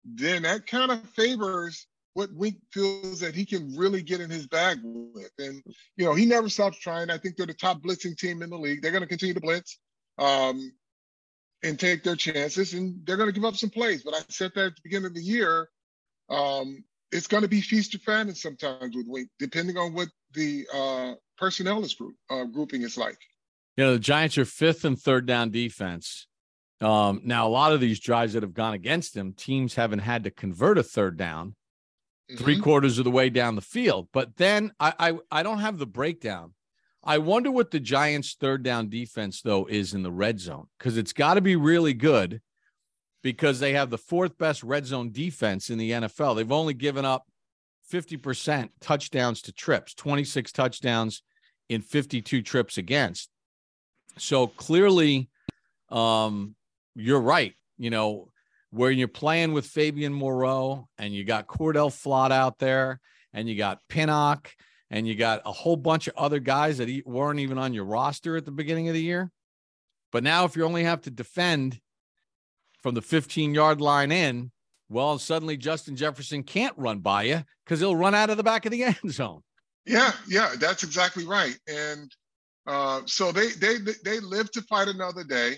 then 0.05 0.43
that 0.43 0.67
kind 0.67 0.91
of 0.91 1.01
favors 1.09 1.87
what 2.13 2.33
Wink 2.33 2.57
feels 2.71 3.19
that 3.21 3.33
he 3.33 3.45
can 3.45 3.75
really 3.75 4.01
get 4.01 4.21
in 4.21 4.29
his 4.29 4.47
bag 4.47 4.79
with. 4.83 5.31
And, 5.39 5.63
you 5.97 6.05
know, 6.05 6.13
he 6.13 6.25
never 6.25 6.47
stops 6.49 6.77
trying. 6.77 7.09
I 7.09 7.17
think 7.17 7.35
they're 7.35 7.47
the 7.47 7.53
top 7.53 7.81
blitzing 7.81 8.17
team 8.17 8.41
in 8.41 8.49
the 8.49 8.57
league. 8.57 8.81
They're 8.81 8.91
going 8.91 9.01
to 9.01 9.07
continue 9.07 9.33
to 9.33 9.41
blitz 9.41 9.79
um, 10.19 10.71
and 11.63 11.79
take 11.79 12.03
their 12.03 12.15
chances, 12.15 12.73
and 12.73 13.05
they're 13.05 13.17
going 13.17 13.29
to 13.29 13.33
give 13.33 13.45
up 13.45 13.55
some 13.55 13.71
plays. 13.71 14.03
But 14.03 14.13
I 14.13 14.19
said 14.29 14.51
that 14.55 14.65
at 14.65 14.75
the 14.75 14.81
beginning 14.83 15.07
of 15.07 15.15
the 15.15 15.23
year. 15.23 15.69
Um, 16.29 16.83
it's 17.11 17.27
going 17.27 17.43
to 17.43 17.49
be 17.49 17.61
feast 17.61 17.93
or 17.93 17.99
famine 17.99 18.35
sometimes 18.35 18.95
with 18.95 19.07
Wink, 19.07 19.29
depending 19.37 19.77
on 19.77 19.93
what 19.93 20.07
the 20.33 20.65
uh, 20.73 21.13
personnel 21.37 21.83
is 21.83 21.93
group, 21.93 22.15
uh, 22.29 22.45
grouping 22.45 22.81
is 22.81 22.97
like. 22.97 23.17
You 23.77 23.85
know, 23.85 23.93
the 23.93 23.99
Giants 23.99 24.37
are 24.37 24.45
fifth 24.45 24.83
and 24.83 24.99
third 24.99 25.25
down 25.25 25.51
defense. 25.51 26.27
Um, 26.83 27.21
now, 27.23 27.47
a 27.47 27.49
lot 27.49 27.71
of 27.71 27.79
these 27.79 27.99
drives 27.99 28.33
that 28.33 28.43
have 28.43 28.53
gone 28.53 28.73
against 28.73 29.13
them, 29.13 29.33
teams 29.33 29.75
haven't 29.75 29.99
had 29.99 30.25
to 30.25 30.31
convert 30.31 30.77
a 30.77 30.83
third 30.83 31.17
down 31.17 31.55
mm-hmm. 32.29 32.43
three 32.43 32.59
quarters 32.59 32.97
of 32.97 33.05
the 33.05 33.11
way 33.11 33.29
down 33.29 33.55
the 33.55 33.61
field. 33.61 34.07
But 34.11 34.37
then 34.37 34.71
I, 34.79 34.93
I 34.99 35.13
I 35.31 35.43
don't 35.43 35.59
have 35.59 35.77
the 35.77 35.85
breakdown. 35.85 36.53
I 37.03 37.17
wonder 37.17 37.51
what 37.51 37.71
the 37.71 37.79
Giants' 37.79 38.35
third 38.39 38.63
down 38.63 38.89
defense 38.89 39.41
though 39.41 39.65
is 39.65 39.93
in 39.93 40.03
the 40.03 40.11
red 40.11 40.39
zone 40.39 40.67
because 40.77 40.97
it's 40.97 41.13
got 41.13 41.33
to 41.35 41.41
be 41.41 41.55
really 41.55 41.93
good 41.93 42.41
because 43.21 43.59
they 43.59 43.73
have 43.73 43.89
the 43.89 43.97
fourth 43.97 44.37
best 44.37 44.63
red 44.63 44.85
zone 44.85 45.11
defense 45.11 45.69
in 45.69 45.77
the 45.77 45.91
NFL. 45.91 46.35
They've 46.35 46.51
only 46.51 46.73
given 46.73 47.05
up 47.05 47.25
50% 47.91 48.69
touchdowns 48.79 49.41
to 49.43 49.51
trips, 49.51 49.93
26 49.93 50.51
touchdowns 50.51 51.23
in 51.69 51.81
52 51.81 52.41
trips 52.41 52.77
against. 52.77 53.29
So 54.17 54.47
clearly, 54.47 55.29
um, 55.89 56.55
you're 56.95 57.21
right. 57.21 57.53
You 57.77 57.89
know, 57.89 58.29
where 58.71 58.91
you're 58.91 59.07
playing 59.07 59.53
with 59.53 59.65
Fabian 59.65 60.13
Moreau 60.13 60.87
and 60.97 61.13
you 61.13 61.23
got 61.23 61.47
Cor'Dale 61.47 61.89
Flott 61.89 62.31
out 62.31 62.57
there 62.57 62.99
and 63.33 63.47
you 63.47 63.55
got 63.55 63.79
Pinnock 63.87 64.51
and 64.89 65.07
you 65.07 65.15
got 65.15 65.41
a 65.45 65.51
whole 65.51 65.75
bunch 65.75 66.07
of 66.07 66.15
other 66.17 66.39
guys 66.39 66.77
that 66.77 66.89
weren't 67.05 67.39
even 67.39 67.57
on 67.57 67.73
your 67.73 67.85
roster 67.85 68.35
at 68.35 68.45
the 68.45 68.51
beginning 68.51 68.87
of 68.87 68.93
the 68.93 69.01
year. 69.01 69.31
But 70.11 70.23
now, 70.23 70.45
if 70.45 70.55
you 70.55 70.63
only 70.63 70.83
have 70.83 71.01
to 71.01 71.11
defend 71.11 71.79
from 72.81 72.93
the 72.93 73.01
15 73.01 73.53
yard 73.53 73.81
line 73.81 74.11
in, 74.11 74.51
well, 74.89 75.17
suddenly 75.17 75.57
Justin 75.57 75.95
Jefferson 75.95 76.43
can't 76.43 76.77
run 76.77 76.99
by 76.99 77.23
you 77.23 77.43
because 77.65 77.79
he'll 77.79 77.95
run 77.95 78.13
out 78.13 78.29
of 78.29 78.37
the 78.37 78.43
back 78.43 78.65
of 78.65 78.71
the 78.71 78.83
end 78.83 78.97
zone. 79.09 79.41
Yeah, 79.85 80.13
yeah, 80.27 80.53
that's 80.59 80.83
exactly 80.83 81.25
right. 81.25 81.57
And 81.67 82.11
uh, 82.67 83.01
so 83.05 83.31
they 83.31 83.49
they 83.49 83.77
they 84.05 84.19
live 84.19 84.51
to 84.51 84.61
fight 84.63 84.87
another 84.87 85.23
day. 85.23 85.57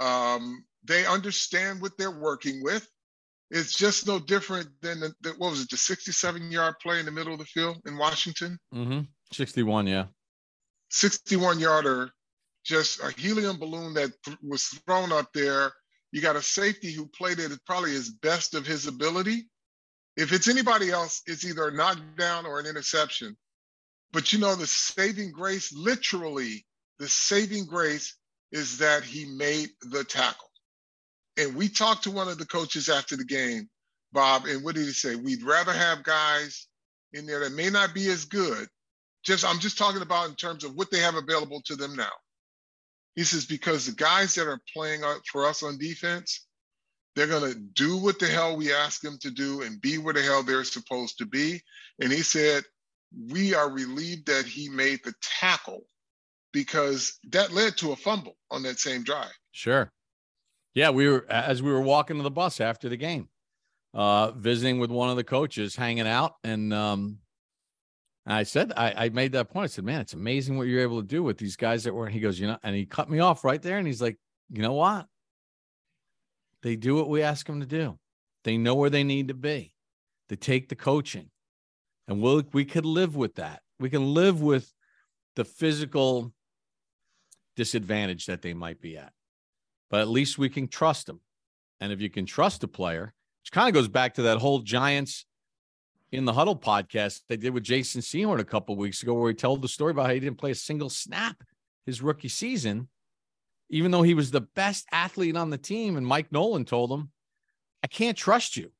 Um, 0.00 0.64
they 0.84 1.06
understand 1.06 1.80
what 1.80 1.96
they're 1.98 2.10
working 2.10 2.62
with. 2.62 2.88
It's 3.50 3.74
just 3.74 4.06
no 4.06 4.18
different 4.18 4.68
than 4.82 5.00
the, 5.00 5.14
the, 5.22 5.30
what 5.38 5.50
was 5.50 5.62
it, 5.62 5.70
the 5.70 5.76
67 5.76 6.50
yard 6.50 6.74
play 6.82 7.00
in 7.00 7.06
the 7.06 7.12
middle 7.12 7.32
of 7.32 7.38
the 7.38 7.46
field 7.46 7.78
in 7.86 7.96
Washington? 7.96 8.58
Mm-hmm. 8.74 9.00
61, 9.32 9.86
yeah. 9.86 10.06
61 10.90 11.58
yarder, 11.58 12.10
just 12.64 13.02
a 13.02 13.10
helium 13.10 13.58
balloon 13.58 13.94
that 13.94 14.10
th- 14.24 14.38
was 14.42 14.64
thrown 14.86 15.12
up 15.12 15.32
there. 15.32 15.72
You 16.12 16.20
got 16.20 16.36
a 16.36 16.42
safety 16.42 16.92
who 16.92 17.06
played 17.06 17.38
it 17.38 17.52
probably 17.66 17.94
as 17.94 18.10
best 18.10 18.54
of 18.54 18.66
his 18.66 18.86
ability. 18.86 19.48
If 20.16 20.32
it's 20.32 20.48
anybody 20.48 20.90
else, 20.90 21.22
it's 21.26 21.44
either 21.44 21.68
a 21.68 21.72
knockdown 21.72 22.44
or 22.44 22.60
an 22.60 22.66
interception. 22.66 23.36
But 24.12 24.32
you 24.32 24.38
know, 24.38 24.54
the 24.54 24.66
saving 24.66 25.32
grace, 25.32 25.72
literally, 25.72 26.66
the 26.98 27.08
saving 27.08 27.66
grace 27.66 28.17
is 28.52 28.78
that 28.78 29.04
he 29.04 29.26
made 29.26 29.68
the 29.82 30.04
tackle. 30.04 30.50
And 31.36 31.54
we 31.54 31.68
talked 31.68 32.04
to 32.04 32.10
one 32.10 32.28
of 32.28 32.38
the 32.38 32.46
coaches 32.46 32.88
after 32.88 33.16
the 33.16 33.24
game, 33.24 33.68
Bob, 34.12 34.46
and 34.46 34.64
what 34.64 34.74
did 34.74 34.86
he 34.86 34.92
say? 34.92 35.14
We'd 35.14 35.42
rather 35.42 35.72
have 35.72 36.02
guys 36.02 36.66
in 37.12 37.26
there 37.26 37.40
that 37.40 37.52
may 37.52 37.70
not 37.70 37.94
be 37.94 38.08
as 38.08 38.24
good. 38.24 38.66
Just 39.24 39.44
I'm 39.44 39.58
just 39.58 39.78
talking 39.78 40.02
about 40.02 40.28
in 40.28 40.34
terms 40.34 40.64
of 40.64 40.74
what 40.74 40.90
they 40.90 41.00
have 41.00 41.14
available 41.14 41.60
to 41.66 41.76
them 41.76 41.94
now. 41.94 42.10
He 43.14 43.24
says 43.24 43.46
because 43.46 43.86
the 43.86 43.92
guys 43.92 44.34
that 44.34 44.46
are 44.46 44.60
playing 44.74 45.02
for 45.30 45.44
us 45.44 45.62
on 45.62 45.78
defense, 45.78 46.46
they're 47.14 47.26
going 47.26 47.52
to 47.52 47.58
do 47.58 47.96
what 47.96 48.18
the 48.18 48.26
hell 48.26 48.56
we 48.56 48.72
ask 48.72 49.00
them 49.00 49.18
to 49.22 49.30
do 49.30 49.62
and 49.62 49.80
be 49.80 49.98
where 49.98 50.14
the 50.14 50.22
hell 50.22 50.42
they're 50.42 50.64
supposed 50.64 51.18
to 51.18 51.26
be. 51.26 51.60
And 52.00 52.12
he 52.12 52.22
said, 52.22 52.62
we 53.30 53.54
are 53.54 53.70
relieved 53.70 54.26
that 54.26 54.44
he 54.44 54.68
made 54.68 55.00
the 55.04 55.14
tackle 55.40 55.82
because 56.52 57.18
that 57.30 57.52
led 57.52 57.76
to 57.78 57.92
a 57.92 57.96
fumble 57.96 58.36
on 58.50 58.62
that 58.62 58.78
same 58.78 59.02
drive. 59.02 59.32
Sure. 59.52 59.92
Yeah, 60.74 60.90
we 60.90 61.08
were 61.08 61.26
as 61.28 61.62
we 61.62 61.72
were 61.72 61.80
walking 61.80 62.16
to 62.16 62.22
the 62.22 62.30
bus 62.30 62.60
after 62.60 62.88
the 62.88 62.96
game, 62.96 63.28
uh, 63.94 64.30
visiting 64.32 64.78
with 64.78 64.90
one 64.90 65.10
of 65.10 65.16
the 65.16 65.24
coaches, 65.24 65.74
hanging 65.74 66.06
out, 66.06 66.34
and 66.44 66.72
um, 66.72 67.18
I 68.26 68.42
said, 68.42 68.72
I, 68.76 69.06
I 69.06 69.08
made 69.08 69.32
that 69.32 69.48
point. 69.48 69.64
I 69.64 69.66
said, 69.68 69.84
man, 69.84 70.02
it's 70.02 70.12
amazing 70.12 70.58
what 70.58 70.68
you're 70.68 70.82
able 70.82 71.00
to 71.00 71.06
do 71.06 71.22
with 71.22 71.38
these 71.38 71.56
guys 71.56 71.84
that 71.84 71.94
were. 71.94 72.08
He 72.08 72.20
goes, 72.20 72.38
you 72.38 72.46
know, 72.46 72.58
and 72.62 72.76
he 72.76 72.84
cut 72.84 73.08
me 73.08 73.20
off 73.20 73.42
right 73.42 73.60
there. 73.60 73.78
And 73.78 73.86
he's 73.86 74.02
like, 74.02 74.18
you 74.50 74.60
know 74.60 74.74
what? 74.74 75.06
They 76.62 76.76
do 76.76 76.94
what 76.94 77.08
we 77.08 77.22
ask 77.22 77.46
them 77.46 77.60
to 77.60 77.66
do. 77.66 77.98
They 78.44 78.58
know 78.58 78.74
where 78.74 78.90
they 78.90 79.04
need 79.04 79.28
to 79.28 79.34
be. 79.34 79.74
They 80.28 80.36
take 80.36 80.68
the 80.68 80.76
coaching, 80.76 81.30
and 82.06 82.20
we'll 82.20 82.42
we 82.52 82.64
could 82.64 82.84
live 82.84 83.16
with 83.16 83.36
that. 83.36 83.62
We 83.80 83.88
can 83.88 84.12
live 84.12 84.42
with 84.42 84.72
the 85.36 85.44
physical 85.44 86.32
disadvantage 87.58 88.26
that 88.26 88.40
they 88.40 88.54
might 88.54 88.80
be 88.80 88.96
at, 88.96 89.12
but 89.90 90.00
at 90.00 90.06
least 90.06 90.38
we 90.38 90.48
can 90.48 90.68
trust 90.68 91.06
them. 91.06 91.20
And 91.80 91.92
if 91.92 92.00
you 92.00 92.08
can 92.08 92.24
trust 92.24 92.62
a 92.62 92.68
player, 92.68 93.12
which 93.42 93.50
kind 93.50 93.68
of 93.68 93.74
goes 93.74 93.88
back 93.88 94.14
to 94.14 94.22
that 94.22 94.38
whole 94.38 94.60
Giants 94.60 95.26
in 96.12 96.24
the 96.24 96.32
huddle 96.32 96.56
podcast 96.56 97.22
they 97.28 97.36
did 97.36 97.52
with 97.52 97.64
Jason 97.64 98.00
Sehorn 98.00 98.38
a 98.38 98.44
couple 98.44 98.76
weeks 98.76 99.02
ago, 99.02 99.14
where 99.14 99.30
he 99.30 99.34
told 99.34 99.60
the 99.60 99.68
story 99.68 99.90
about 99.90 100.06
how 100.06 100.14
he 100.14 100.20
didn't 100.20 100.38
play 100.38 100.52
a 100.52 100.54
single 100.54 100.88
snap 100.88 101.36
his 101.84 102.00
rookie 102.00 102.28
season, 102.28 102.88
even 103.70 103.90
though 103.90 104.02
he 104.02 104.14
was 104.14 104.30
the 104.30 104.42
best 104.42 104.86
athlete 104.92 105.36
on 105.36 105.50
the 105.50 105.58
team. 105.58 105.96
And 105.96 106.06
Mike 106.06 106.30
Nolan 106.30 106.64
told 106.64 106.92
him, 106.92 107.10
I 107.82 107.88
can't 107.88 108.16
trust 108.16 108.56
you. 108.56 108.70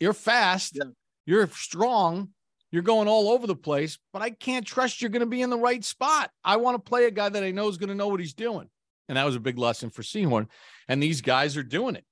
You're 0.00 0.12
fast, 0.12 0.72
yeah. 0.74 0.90
you're 1.24 1.46
strong, 1.48 2.30
you're 2.72 2.82
going 2.82 3.06
all 3.06 3.30
over 3.30 3.46
the 3.46 3.54
place, 3.54 3.98
but 4.12 4.22
I 4.22 4.30
can't 4.30 4.66
trust 4.66 5.00
you're 5.00 5.10
going 5.10 5.20
to 5.20 5.26
be 5.26 5.42
in 5.42 5.50
the 5.50 5.58
right 5.58 5.84
spot. 5.84 6.30
I 6.42 6.56
want 6.56 6.74
to 6.74 6.90
play 6.90 7.04
a 7.04 7.10
guy 7.10 7.28
that 7.28 7.44
I 7.44 7.50
know 7.50 7.68
is 7.68 7.76
going 7.76 7.90
to 7.90 7.94
know 7.94 8.08
what 8.08 8.18
he's 8.18 8.34
doing. 8.34 8.68
And 9.08 9.18
that 9.18 9.24
was 9.24 9.36
a 9.36 9.40
big 9.40 9.58
lesson 9.58 9.90
for 9.90 10.00
Sehorn. 10.00 10.48
And 10.88 11.02
these 11.02 11.20
guys 11.20 11.56
are 11.58 11.62
doing 11.62 11.96
it. 11.96 12.04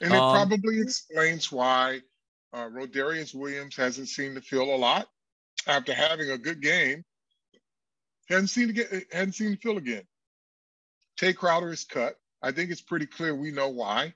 And 0.00 0.12
it 0.12 0.18
um, 0.18 0.32
probably 0.32 0.80
explains 0.80 1.52
why 1.52 2.00
uh, 2.52 2.68
Rodarius 2.68 3.32
Williams 3.32 3.76
hasn't 3.76 4.08
seemed 4.08 4.34
to 4.34 4.42
feel 4.42 4.74
a 4.74 4.76
lot 4.76 5.06
after 5.68 5.94
having 5.94 6.30
a 6.30 6.38
good 6.38 6.60
game. 6.60 7.04
Hadn't 8.28 8.48
seen 8.48 8.68
to 8.68 8.72
get 8.72 8.88
hadn't 9.12 9.34
seen 9.34 9.52
to 9.52 9.56
feel 9.56 9.76
again. 9.76 10.02
Tae 11.16 11.32
Crowder 11.32 11.70
is 11.70 11.84
cut. 11.84 12.14
I 12.42 12.52
think 12.52 12.70
it's 12.70 12.80
pretty 12.80 13.06
clear 13.06 13.34
we 13.34 13.50
know 13.50 13.68
why. 13.68 14.14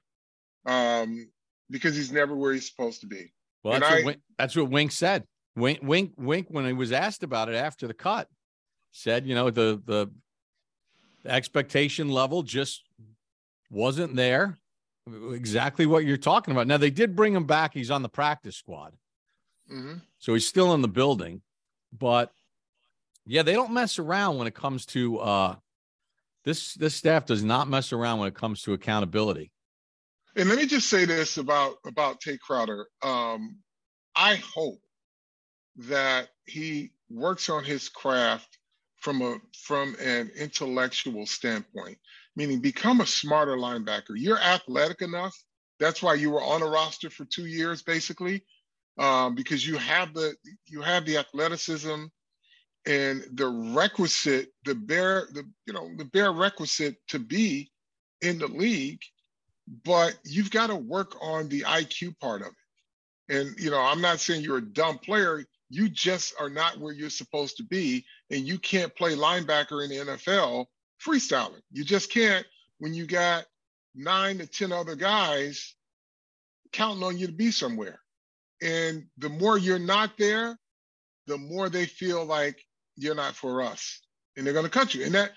Um, 0.67 1.29
because 1.71 1.95
he's 1.95 2.11
never 2.11 2.35
where 2.35 2.53
he's 2.53 2.69
supposed 2.69 3.03
to 3.03 3.07
be. 3.07 3.33
Well, 3.63 3.79
that's, 3.79 3.93
I, 3.93 3.95
what 3.97 4.05
Wink, 4.05 4.21
that's 4.39 4.57
what 4.57 4.71
Wink 4.71 4.93
said. 4.93 5.25
Wink, 5.57 5.81
Wink, 5.83 6.13
Wink, 6.17 6.49
when 6.51 6.67
he 6.67 6.73
was 6.73 6.93
asked 6.93 7.23
about 7.23 7.49
it 7.49 7.55
after 7.55 7.87
the 7.87 7.95
cut, 7.95 8.29
said, 8.93 9.27
you 9.27 9.35
know, 9.35 9.51
the 9.51 9.81
the, 9.85 10.11
expectation 11.27 12.11
level 12.11 12.43
just 12.43 12.83
wasn't 13.71 14.15
there 14.15 14.59
exactly 15.33 15.87
what 15.87 16.05
you're 16.05 16.19
talking 16.19 16.53
about. 16.53 16.67
Now 16.67 16.77
they 16.77 16.91
did 16.91 17.17
bring 17.17 17.35
him 17.35 17.47
back. 17.47 17.73
He's 17.73 17.91
on 17.91 18.03
the 18.03 18.11
practice 18.11 18.57
squad, 18.57 18.93
mm-hmm. 19.73 19.99
so 20.19 20.35
he's 20.35 20.47
still 20.47 20.75
in 20.75 20.83
the 20.83 20.89
building. 20.89 21.41
But 21.97 22.31
yeah, 23.27 23.43
they 23.43 23.55
don't 23.55 23.73
mess 23.73 23.99
around 23.99 24.39
when 24.39 24.47
it 24.47 24.55
comes 24.55 24.85
to 24.87 25.19
uh, 25.19 25.57
this. 26.45 26.75
This 26.75 26.95
staff 26.95 27.27
does 27.27 27.43
not 27.43 27.69
mess 27.69 27.93
around 27.93 28.19
when 28.19 28.29
it 28.29 28.35
comes 28.35 28.63
to 28.63 28.73
accountability. 28.73 29.51
And 30.37 30.49
let 30.49 30.59
me 30.59 30.67
just 30.67 30.91
say 30.91 31.05
this 31.05 31.39
about 31.39 31.77
about 31.87 32.21
Tae 32.21 32.39
Crowder. 32.39 32.87
Um, 33.03 33.59
I 34.17 34.37
hope 34.37 34.79
that 35.77 36.29
he 36.47 36.93
works 37.11 37.49
on 37.49 37.65
his 37.65 37.89
craft 37.89 38.59
from 39.01 39.23
a 39.23 39.39
from 39.55 39.97
an 40.01 40.31
intellectual 40.37 41.27
standpoint 41.27 41.99
meaning 42.37 42.61
become 42.61 43.01
a 43.01 43.07
smarter 43.07 43.57
linebacker. 43.57 44.15
You're 44.15 44.39
athletic 44.39 45.03
enough. 45.03 45.37
That's 45.81 46.03
why 46.03 46.15
you 46.15 46.31
were 46.31 46.43
on 46.43 46.63
a 46.63 46.67
roster 46.67 47.11
for 47.11 47.25
two 47.25 47.47
years, 47.47 47.83
basically, 47.83 48.45
um, 48.99 49.35
because 49.35 49.67
you 49.67 49.77
have 49.77 50.15
the 50.15 50.35
you 50.67 50.83
have 50.83 51.05
the 51.05 51.19
athleticism 51.19 52.05
and 52.87 53.25
the 53.33 53.73
requisite, 53.75 54.53
the 54.65 54.75
bare, 54.75 55.29
the 55.33 55.45
you 55.67 55.73
know, 55.73 55.89
the 55.97 56.05
bare 56.05 56.33
requisite 56.33 56.97
to 57.09 57.19
be 57.19 57.71
in 58.21 58.39
the 58.39 58.49
league. 58.49 59.01
But 59.85 60.19
you've 60.25 60.51
got 60.51 60.69
to 60.69 60.77
work 60.77 61.17
on 61.23 61.49
the 61.49 61.63
IQ 61.63 62.19
part 62.21 62.43
of 62.43 62.49
it. 62.49 63.37
And 63.37 63.59
you 63.59 63.71
know, 63.71 63.81
I'm 63.81 64.01
not 64.01 64.21
saying 64.21 64.43
you're 64.43 64.59
a 64.59 64.73
dumb 64.73 64.99
player. 64.99 65.45
You 65.75 65.89
just 65.89 66.35
are 66.39 66.49
not 66.49 66.79
where 66.79 66.93
you're 66.93 67.11
supposed 67.11 67.57
to 67.57 67.65
be, 67.65 68.05
and 68.31 68.47
you 68.47 68.61
can't 68.61 68.95
play 68.95 69.17
linebacker 69.17 69.83
in 69.83 69.91
the 69.91 70.13
NFL 70.13 70.67
freestyling. 71.05 71.63
You 71.73 71.83
just 71.83 72.13
can't 72.13 72.47
when 72.79 72.95
you 72.95 73.07
got 73.07 73.45
nine 73.93 74.39
to 74.39 74.47
10 74.47 74.71
other 74.71 74.95
guys 74.95 75.75
counting 76.73 77.03
on 77.03 77.19
you 77.19 77.27
to 77.27 77.33
be 77.33 77.51
somewhere. 77.51 77.99
And 78.63 79.07
the 79.19 79.29
more 79.29 79.59
you're 79.59 79.81
not 79.81 80.13
there, 80.17 80.57
the 81.27 81.39
more 81.39 81.69
they 81.69 81.87
feel 81.87 82.25
like 82.25 82.65
you're 82.97 83.17
not 83.17 83.35
for 83.35 83.61
us 83.61 84.01
and 84.37 84.47
they're 84.47 84.55
going 84.55 84.67
to 84.67 84.71
cut 84.71 84.95
you. 84.95 85.05
And 85.05 85.15
that, 85.17 85.33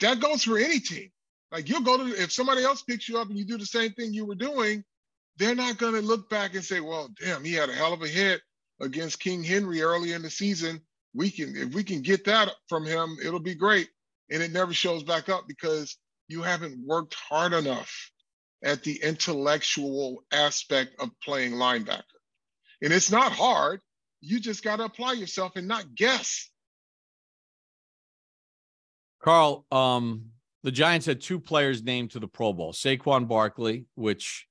that 0.00 0.18
goes 0.18 0.42
for 0.42 0.58
any 0.58 0.80
team. 0.80 1.10
Like 1.52 1.68
you'll 1.68 1.82
go 1.82 1.96
to, 1.96 2.20
if 2.20 2.32
somebody 2.32 2.64
else 2.64 2.82
picks 2.82 3.08
you 3.08 3.18
up 3.18 3.28
and 3.28 3.38
you 3.38 3.44
do 3.44 3.56
the 3.56 3.66
same 3.66 3.92
thing 3.92 4.12
you 4.12 4.26
were 4.26 4.34
doing, 4.34 4.82
they're 5.36 5.54
not 5.54 5.78
going 5.78 5.94
to 5.94 6.02
look 6.02 6.28
back 6.28 6.56
and 6.56 6.64
say, 6.64 6.80
well, 6.80 7.08
damn, 7.22 7.44
he 7.44 7.52
had 7.52 7.68
a 7.68 7.72
hell 7.72 7.92
of 7.92 8.02
a 8.02 8.08
hit 8.08 8.40
against 8.80 9.20
King 9.20 9.42
Henry 9.42 9.82
early 9.82 10.12
in 10.12 10.22
the 10.22 10.30
season. 10.30 10.80
We 11.14 11.30
can, 11.30 11.56
if 11.56 11.74
we 11.74 11.84
can 11.84 12.02
get 12.02 12.24
that 12.26 12.50
from 12.68 12.84
him, 12.84 13.16
it'll 13.24 13.40
be 13.40 13.54
great 13.54 13.88
and 14.30 14.42
it 14.42 14.52
never 14.52 14.72
shows 14.72 15.02
back 15.02 15.28
up 15.28 15.44
because 15.48 15.96
you 16.28 16.42
haven't 16.42 16.78
worked 16.86 17.14
hard 17.14 17.52
enough 17.52 18.10
at 18.62 18.82
the 18.82 19.02
intellectual 19.02 20.22
aspect 20.32 20.94
of 21.00 21.10
playing 21.22 21.52
linebacker. 21.52 22.02
And 22.82 22.92
it's 22.92 23.10
not 23.10 23.32
hard. 23.32 23.80
You 24.20 24.38
just 24.38 24.62
got 24.62 24.76
to 24.76 24.84
apply 24.84 25.14
yourself 25.14 25.52
and 25.56 25.66
not 25.66 25.94
guess. 25.94 26.50
Carl, 29.22 29.66
um, 29.72 30.26
the 30.62 30.70
Giants 30.70 31.06
had 31.06 31.20
two 31.20 31.40
players 31.40 31.82
named 31.82 32.12
to 32.12 32.20
the 32.20 32.28
Pro 32.28 32.52
Bowl 32.52 32.72
Saquon 32.72 33.28
Barkley, 33.28 33.86
which 33.94 34.46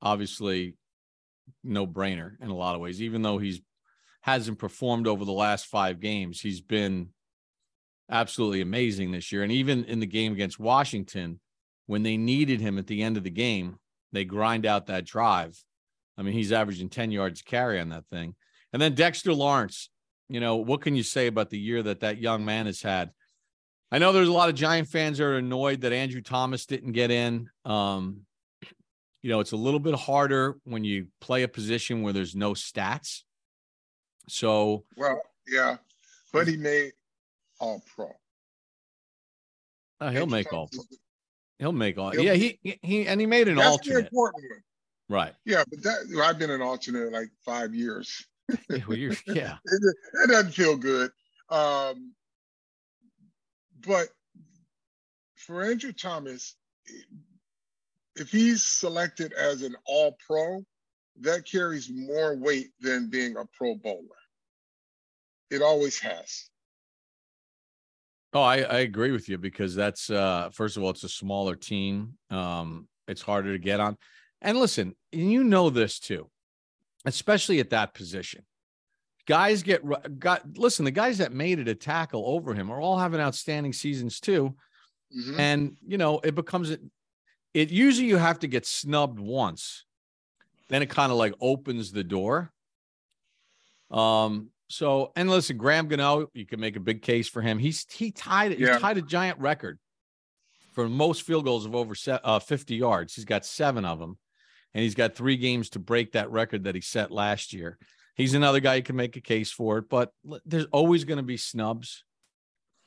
obviously 0.00 0.76
no 1.64 1.86
brainer 1.86 2.40
in 2.40 2.48
a 2.48 2.56
lot 2.56 2.74
of 2.74 2.80
ways, 2.80 3.02
even 3.02 3.22
though 3.22 3.38
he's 3.38 3.60
hasn't 4.26 4.58
performed 4.58 5.06
over 5.06 5.24
the 5.24 5.32
last 5.32 5.66
five 5.66 6.00
games. 6.00 6.40
He's 6.40 6.60
been 6.60 7.10
absolutely 8.10 8.60
amazing 8.60 9.12
this 9.12 9.30
year. 9.30 9.44
And 9.44 9.52
even 9.52 9.84
in 9.84 10.00
the 10.00 10.06
game 10.06 10.32
against 10.32 10.58
Washington, 10.58 11.38
when 11.86 12.02
they 12.02 12.16
needed 12.16 12.60
him 12.60 12.76
at 12.76 12.88
the 12.88 13.02
end 13.02 13.16
of 13.16 13.22
the 13.22 13.30
game, 13.30 13.78
they 14.10 14.24
grind 14.24 14.66
out 14.66 14.86
that 14.86 15.04
drive. 15.04 15.56
I 16.18 16.22
mean, 16.22 16.34
he's 16.34 16.50
averaging 16.50 16.88
10 16.88 17.12
yards 17.12 17.40
carry 17.40 17.78
on 17.78 17.90
that 17.90 18.08
thing. 18.08 18.34
And 18.72 18.82
then 18.82 18.96
Dexter 18.96 19.32
Lawrence, 19.32 19.90
you 20.28 20.40
know, 20.40 20.56
what 20.56 20.82
can 20.82 20.96
you 20.96 21.04
say 21.04 21.28
about 21.28 21.50
the 21.50 21.58
year 21.58 21.84
that 21.84 22.00
that 22.00 22.18
young 22.18 22.44
man 22.44 22.66
has 22.66 22.82
had? 22.82 23.10
I 23.92 23.98
know 23.98 24.12
there's 24.12 24.26
a 24.26 24.32
lot 24.32 24.48
of 24.48 24.56
Giant 24.56 24.88
fans 24.88 25.18
that 25.18 25.24
are 25.24 25.36
annoyed 25.36 25.82
that 25.82 25.92
Andrew 25.92 26.20
Thomas 26.20 26.66
didn't 26.66 26.92
get 26.92 27.12
in. 27.12 27.48
Um, 27.64 28.22
you 29.22 29.30
know, 29.30 29.38
it's 29.38 29.52
a 29.52 29.56
little 29.56 29.78
bit 29.78 29.94
harder 29.94 30.56
when 30.64 30.82
you 30.82 31.06
play 31.20 31.44
a 31.44 31.48
position 31.48 32.02
where 32.02 32.12
there's 32.12 32.34
no 32.34 32.54
stats. 32.54 33.22
So, 34.28 34.84
well, 34.96 35.20
yeah, 35.46 35.76
but 36.32 36.48
he 36.48 36.56
made 36.56 36.92
all 37.60 37.82
pro. 37.94 38.10
Oh, 40.00 40.08
he'll 40.08 40.26
make 40.26 40.52
all 40.52 40.68
pro. 40.68 40.82
He'll 41.58 41.72
make 41.72 41.96
all. 41.96 42.14
yeah, 42.14 42.34
he 42.34 42.58
he 42.62 43.06
and 43.06 43.20
he 43.20 43.26
made 43.26 43.48
an 43.48 43.58
alternate. 43.58 44.10
Right. 45.08 45.34
Yeah, 45.44 45.62
but 45.70 45.82
that 45.84 46.22
I've 46.24 46.38
been 46.38 46.50
an 46.50 46.62
alternate 46.62 47.12
like 47.12 47.30
five 47.44 47.74
years. 47.74 48.26
well, 48.68 48.96
yeah. 48.96 49.14
it, 49.64 49.96
it, 50.24 50.30
doesn't 50.30 50.52
feel 50.52 50.76
good. 50.76 51.10
Um, 51.48 52.12
but 53.86 54.08
for 55.36 55.62
Andrew 55.62 55.92
Thomas, 55.92 56.56
if 58.16 58.30
he's 58.30 58.64
selected 58.64 59.32
as 59.32 59.62
an 59.62 59.76
all 59.84 60.16
pro, 60.26 60.64
that 61.20 61.44
carries 61.50 61.90
more 61.90 62.36
weight 62.36 62.70
than 62.80 63.08
being 63.08 63.36
a 63.36 63.44
pro 63.56 63.74
bowler. 63.74 64.02
It 65.50 65.62
always 65.62 65.98
has. 66.00 66.50
Oh, 68.32 68.42
I, 68.42 68.58
I 68.58 68.78
agree 68.80 69.12
with 69.12 69.28
you 69.28 69.38
because 69.38 69.74
that's 69.74 70.10
uh 70.10 70.50
first 70.52 70.76
of 70.76 70.82
all, 70.82 70.90
it's 70.90 71.04
a 71.04 71.08
smaller 71.08 71.56
team. 71.56 72.18
Um, 72.30 72.88
it's 73.08 73.22
harder 73.22 73.52
to 73.52 73.58
get 73.58 73.80
on. 73.80 73.96
And 74.42 74.58
listen, 74.58 74.94
you 75.12 75.42
know 75.42 75.70
this 75.70 75.98
too, 75.98 76.28
especially 77.04 77.60
at 77.60 77.70
that 77.70 77.94
position. 77.94 78.44
Guys 79.26 79.62
get 79.62 79.82
got 80.18 80.58
listen, 80.58 80.84
the 80.84 80.90
guys 80.90 81.18
that 81.18 81.32
made 81.32 81.58
it 81.58 81.68
a 81.68 81.74
tackle 81.74 82.24
over 82.26 82.52
him 82.52 82.70
are 82.70 82.80
all 82.80 82.98
having 82.98 83.20
outstanding 83.20 83.72
seasons 83.72 84.20
too. 84.20 84.54
Mm-hmm. 85.16 85.40
And 85.40 85.76
you 85.86 85.96
know, 85.96 86.20
it 86.22 86.34
becomes 86.34 86.70
it, 86.70 86.80
it 87.54 87.70
usually 87.70 88.06
you 88.06 88.18
have 88.18 88.40
to 88.40 88.48
get 88.48 88.66
snubbed 88.66 89.18
once, 89.18 89.85
then 90.68 90.82
it 90.82 90.90
kind 90.90 91.12
of 91.12 91.18
like 91.18 91.34
opens 91.40 91.92
the 91.92 92.04
door. 92.04 92.52
Um, 93.90 94.50
so, 94.68 95.12
and 95.14 95.30
listen, 95.30 95.56
Graham 95.56 95.86
Gano, 95.86 96.28
you 96.34 96.44
can 96.44 96.58
make 96.58 96.76
a 96.76 96.80
big 96.80 97.02
case 97.02 97.28
for 97.28 97.40
him. 97.40 97.58
He's 97.58 97.86
he 97.90 98.10
tied 98.10 98.52
it. 98.52 98.58
He's 98.58 98.68
yeah. 98.68 98.78
tied 98.78 98.98
a 98.98 99.02
giant 99.02 99.38
record 99.38 99.78
for 100.72 100.88
most 100.88 101.22
field 101.22 101.44
goals 101.44 101.66
of 101.66 101.74
over 101.74 101.94
uh, 102.08 102.38
50 102.38 102.74
yards. 102.74 103.14
He's 103.14 103.24
got 103.24 103.46
seven 103.46 103.84
of 103.84 103.98
them, 103.98 104.18
and 104.74 104.82
he's 104.82 104.94
got 104.94 105.14
three 105.14 105.36
games 105.36 105.70
to 105.70 105.78
break 105.78 106.12
that 106.12 106.30
record 106.30 106.64
that 106.64 106.74
he 106.74 106.80
set 106.80 107.10
last 107.12 107.52
year. 107.52 107.78
He's 108.16 108.34
another 108.34 108.60
guy 108.60 108.76
you 108.76 108.82
can 108.82 108.96
make 108.96 109.16
a 109.16 109.20
case 109.20 109.52
for 109.52 109.78
it, 109.78 109.88
but 109.88 110.10
there's 110.44 110.66
always 110.72 111.04
going 111.04 111.18
to 111.18 111.22
be 111.22 111.36
snubs. 111.36 112.02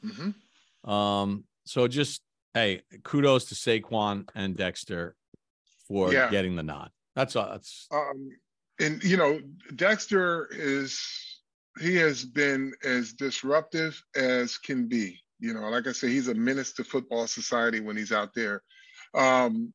Mm-hmm. 0.03 0.89
Um, 0.89 1.45
so 1.65 1.87
just 1.87 2.21
hey, 2.53 2.81
kudos 3.03 3.45
to 3.45 3.55
Saquon 3.55 4.27
and 4.35 4.55
Dexter 4.55 5.15
for 5.87 6.11
Yeah. 6.11 6.29
getting 6.29 6.55
the 6.55 6.63
nod. 6.63 6.89
That's 7.19 7.35
all. 7.35 7.49
That's 7.51 7.87
Um, 7.91 8.29
and 8.79 9.03
you 9.03 9.17
know, 9.17 9.41
Dexter 9.75 10.47
is 10.53 10.97
he 11.81 11.97
has 11.97 12.23
been 12.23 12.71
as 12.85 13.11
disruptive 13.11 14.01
as 14.15 14.57
can 14.57 14.87
be. 14.87 15.19
You 15.37 15.53
know, 15.53 15.67
like 15.67 15.85
I 15.85 15.91
say, 15.91 16.07
he's 16.07 16.29
a 16.29 16.33
menace 16.33 16.71
to 16.73 16.85
football 16.85 17.27
society 17.27 17.81
when 17.81 17.97
he's 17.97 18.13
out 18.13 18.33
there. 18.33 18.61
Um, 19.13 19.73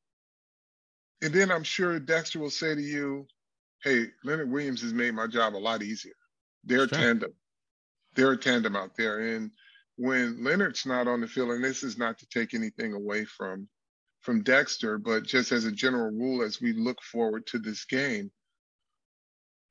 and 1.20 1.34
then 1.34 1.50
I'm 1.50 1.64
sure 1.64 2.00
Dexter 2.00 2.38
will 2.38 2.48
say 2.48 2.74
to 2.74 2.80
you, 2.80 3.26
"Hey, 3.82 4.06
Leonard 4.24 4.50
Williams 4.50 4.80
has 4.80 4.94
made 4.94 5.12
my 5.12 5.26
job 5.26 5.54
a 5.54 5.58
lot 5.58 5.82
easier. 5.82 6.16
They're 6.64 6.86
tandem. 6.86 7.34
They're 8.14 8.32
a 8.32 8.38
tandem 8.38 8.74
out 8.74 8.96
there." 8.96 9.34
And 9.34 9.50
when 9.96 10.42
Leonard's 10.42 10.86
not 10.86 11.08
on 11.08 11.20
the 11.20 11.28
field, 11.28 11.50
and 11.50 11.62
this 11.62 11.82
is 11.82 11.98
not 11.98 12.16
to 12.20 12.26
take 12.28 12.54
anything 12.54 12.94
away 12.94 13.26
from 13.26 13.68
from 14.24 14.42
Dexter, 14.42 14.98
but 14.98 15.24
just 15.24 15.52
as 15.52 15.66
a 15.66 15.72
general 15.72 16.10
rule, 16.10 16.42
as 16.42 16.60
we 16.60 16.72
look 16.72 17.00
forward 17.02 17.46
to 17.48 17.58
this 17.58 17.84
game, 17.84 18.30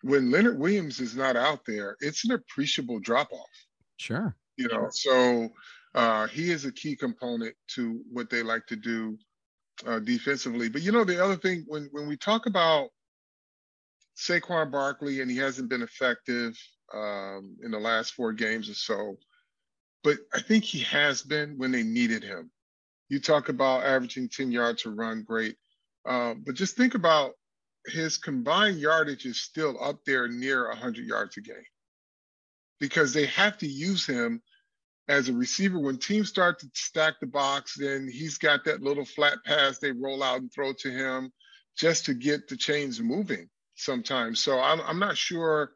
when 0.04 0.30
Leonard 0.30 0.60
Williams 0.60 1.00
is 1.00 1.16
not 1.16 1.36
out 1.36 1.62
there, 1.66 1.98
it's 2.00 2.24
an 2.24 2.32
appreciable 2.32 3.00
drop 3.00 3.32
off. 3.32 3.50
sure. 3.98 4.36
You 4.58 4.68
know, 4.68 4.90
so 4.92 5.50
uh, 5.96 6.28
he 6.28 6.52
is 6.52 6.66
a 6.66 6.72
key 6.72 6.96
component 6.96 7.56
to 7.70 8.02
what 8.12 8.30
they 8.30 8.44
like 8.44 8.68
to 8.68 8.76
do 8.76 9.18
uh, 9.88 9.98
defensively. 10.00 10.70
But 10.70 10.84
you 10.84 10.92
know, 10.92 11.04
the 11.04 11.24
other 11.24 11.36
thing 11.36 11.64
when 11.68 11.90
when 11.92 12.08
we 12.08 12.16
talk 12.16 12.46
about 12.46 12.90
Saquon 14.16 14.72
Barkley 14.72 15.22
and 15.22 15.32
he 15.32 15.38
hasn't 15.38 15.70
been 15.70 15.82
effective 15.82 16.56
um, 16.94 17.58
in 17.64 17.72
the 17.72 17.80
last 17.80 18.14
four 18.14 18.34
games 18.34 18.70
or 18.70 18.76
so, 18.76 19.18
but 20.04 20.18
I 20.32 20.42
think 20.42 20.64
he 20.64 20.82
has 20.82 21.24
been 21.24 21.58
when 21.58 21.72
they 21.72 21.82
needed 21.82 22.24
him. 22.24 22.52
You 23.10 23.20
talk 23.20 23.50
about 23.50 23.84
averaging 23.84 24.30
10 24.30 24.52
yards 24.52 24.86
a 24.86 24.90
run, 24.90 25.24
great. 25.24 25.56
Um, 26.06 26.44
but 26.46 26.56
just 26.56 26.76
think 26.76 26.96
about 26.96 27.34
his 27.86 28.18
combined 28.18 28.80
yardage 28.80 29.26
is 29.26 29.42
still 29.42 29.82
up 29.84 30.00
there 30.06 30.28
near 30.28 30.68
100 30.70 31.06
yards 31.06 31.38
a 31.38 31.42
game 31.42 31.56
because 32.80 33.14
they 33.14 33.26
have 33.28 33.58
to 33.60 33.68
use 33.68 34.06
him 34.06 34.42
as 35.08 35.30
a 35.30 35.34
receiver. 35.34 35.80
When 35.80 35.98
teams 35.98 36.30
start 36.30 36.60
to 36.60 36.70
stack 36.74 37.16
the 37.20 37.28
box, 37.28 37.76
then 37.78 38.10
he's 38.12 38.38
got 38.38 38.64
that 38.66 38.82
little 38.82 39.06
flat 39.06 39.38
pass 39.46 39.80
they 39.80 39.92
roll 39.92 40.24
out 40.24 40.40
and 40.40 40.52
throw 40.52 40.74
to 40.80 40.92
him 40.92 41.32
just 41.78 42.06
to 42.06 42.14
get 42.14 42.48
the 42.48 42.58
chains 42.58 43.00
moving 43.00 43.50
sometimes. 43.76 44.42
So 44.42 44.60
I'm, 44.60 44.82
I'm 44.82 45.00
not 45.00 45.18
sure 45.18 45.72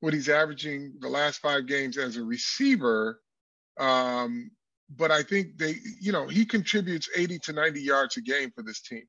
what 0.00 0.14
he's 0.14 0.28
averaging 0.28 0.94
the 1.00 1.08
last 1.08 1.38
five 1.38 1.66
games 1.66 1.96
as 1.96 2.16
a 2.16 2.22
receiver. 2.22 3.20
Um, 3.78 4.50
but 4.96 5.10
I 5.10 5.22
think 5.22 5.58
they, 5.58 5.76
you 6.00 6.12
know, 6.12 6.26
he 6.26 6.44
contributes 6.44 7.08
80 7.16 7.38
to 7.40 7.52
90 7.52 7.80
yards 7.80 8.16
a 8.16 8.20
game 8.20 8.50
for 8.54 8.62
this 8.62 8.80
team. 8.80 9.04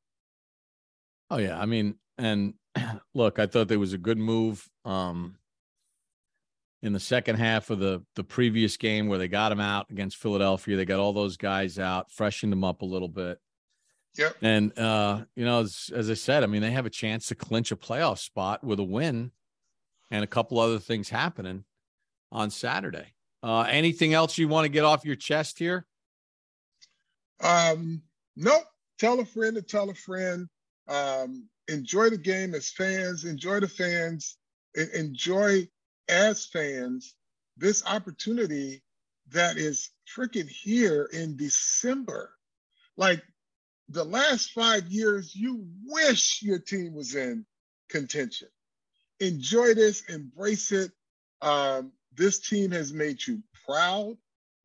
Oh 1.30 1.38
yeah, 1.38 1.60
I 1.60 1.65
mean, 1.65 1.96
and 2.17 2.54
look, 3.13 3.39
I 3.39 3.48
thought 3.48 3.67
there 3.67 3.80
was 3.80 3.93
a 3.93 3.98
good 3.98 4.17
move 4.17 4.67
um 4.86 5.36
in 6.82 6.91
the 6.93 7.00
second 7.00 7.38
half 7.38 7.69
of 7.69 7.80
the 7.80 8.04
the 8.15 8.24
previous 8.24 8.78
game 8.78 9.08
where 9.08 9.17
they 9.17 9.28
got 9.28 9.52
him 9.52 9.60
out 9.60 9.89
against 9.89 10.17
Philadelphia. 10.17 10.76
They 10.76 10.86
got 10.86 11.00
all 11.00 11.13
those 11.13 11.38
guys 11.38 11.80
out, 11.80 12.12
freshened 12.12 12.52
them 12.52 12.63
up 12.63 12.82
a 12.82 12.86
little 12.86 13.08
bit. 13.08 13.39
Yep. 14.17 14.36
And 14.41 14.78
uh, 14.78 15.24
you 15.36 15.46
know, 15.46 15.62
as, 15.62 15.89
as 15.96 16.10
I 16.10 16.13
said, 16.13 16.43
I 16.43 16.48
mean, 16.48 16.62
they 16.62 16.72
have 16.72 16.86
a 16.86 16.91
chance 16.91 17.28
to 17.28 17.36
clinch 17.36 17.72
a 17.72 17.76
playoff 17.76 18.19
spot 18.19 18.63
with 18.63 18.80
a 18.80 18.84
win 18.84 19.32
and 20.12 20.24
a 20.24 20.28
couple 20.28 20.60
other 20.60 20.78
things 20.78 21.10
happening 21.10 21.63
on 22.32 22.52
Saturday. 22.52 23.13
Uh, 23.43 23.63
anything 23.63 24.13
else 24.13 24.38
you 24.38 24.47
want 24.47 24.65
to 24.65 24.69
get 24.69 24.86
off 24.86 25.03
your 25.03 25.17
chest 25.17 25.60
here? 25.60 25.86
Um, 27.41 28.01
nope. 28.38 28.63
Tell 28.99 29.19
a 29.19 29.25
friend 29.25 29.56
to 29.56 29.62
tell 29.62 29.89
a 29.89 29.93
friend. 29.93 30.47
Um, 30.88 31.49
enjoy 31.67 32.10
the 32.10 32.17
game 32.17 32.56
as 32.56 32.69
fans. 32.69 33.25
Enjoy 33.25 33.60
the 33.60 33.67
fans. 33.67 34.38
Enjoy 34.93 35.67
as 36.08 36.45
fans 36.45 37.15
this 37.58 37.86
opportunity 37.86 38.82
that 39.29 39.58
is 39.58 39.91
freaking 40.15 40.49
here 40.49 41.10
in 41.12 41.38
December. 41.38 42.32
Like 42.97 43.21
the 43.89 44.03
last 44.03 44.51
five 44.51 44.88
years, 44.88 45.36
you 45.36 45.65
wish 45.86 46.41
your 46.41 46.60
team 46.60 46.93
was 46.93 47.15
in 47.15 47.45
contention. 47.89 48.47
Enjoy 49.19 49.73
this, 49.73 50.03
embrace 50.10 50.71
it. 50.71 50.91
Um, 51.41 51.91
this 52.15 52.39
team 52.39 52.71
has 52.71 52.93
made 52.93 53.26
you 53.26 53.41
proud. 53.65 54.15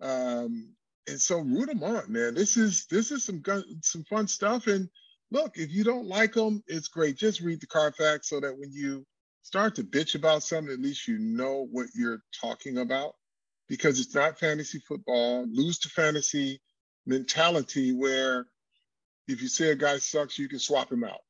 Um, 0.01 0.75
and 1.09 1.21
so 1.21 1.39
root 1.39 1.67
them 1.69 1.83
on, 1.83 2.11
man. 2.13 2.35
This 2.35 2.57
is 2.57 2.87
this 2.87 3.11
is 3.11 3.25
some 3.25 3.41
gun, 3.41 3.65
some 3.83 4.05
fun 4.05 4.29
stuff. 4.29 4.67
And 4.67 4.89
look, 5.31 5.57
if 5.57 5.71
you 5.73 5.85
don't 5.85 6.07
like 6.07 6.35
them, 6.35 6.63
it's 6.67 6.89
great. 6.89 7.17
Just 7.17 7.41
read 7.41 7.61
the 7.61 7.67
Carfax 7.67 8.29
so 8.29 8.41
that 8.41 8.57
when 8.59 8.71
you 8.73 9.07
start 9.43 9.75
to 9.77 9.83
bitch 9.83 10.15
about 10.15 10.43
something, 10.43 10.73
at 10.73 10.81
least 10.81 11.09
you 11.09 11.19
know 11.19 11.67
what 11.71 11.87
you're 11.95 12.23
talking 12.39 12.79
about. 12.79 13.15
Because 13.69 14.01
it's 14.01 14.15
not 14.15 14.39
fantasy 14.39 14.79
football. 14.87 15.47
Lose 15.51 15.79
to 15.81 15.89
fantasy 15.91 16.61
mentality 17.07 17.93
where 17.93 18.47
if 19.27 19.43
you 19.43 19.49
say 19.49 19.71
a 19.71 19.75
guy 19.75 19.99
sucks, 19.99 20.39
you 20.39 20.49
can 20.49 20.59
swap 20.59 20.91
him 20.91 21.05
out, 21.05 21.21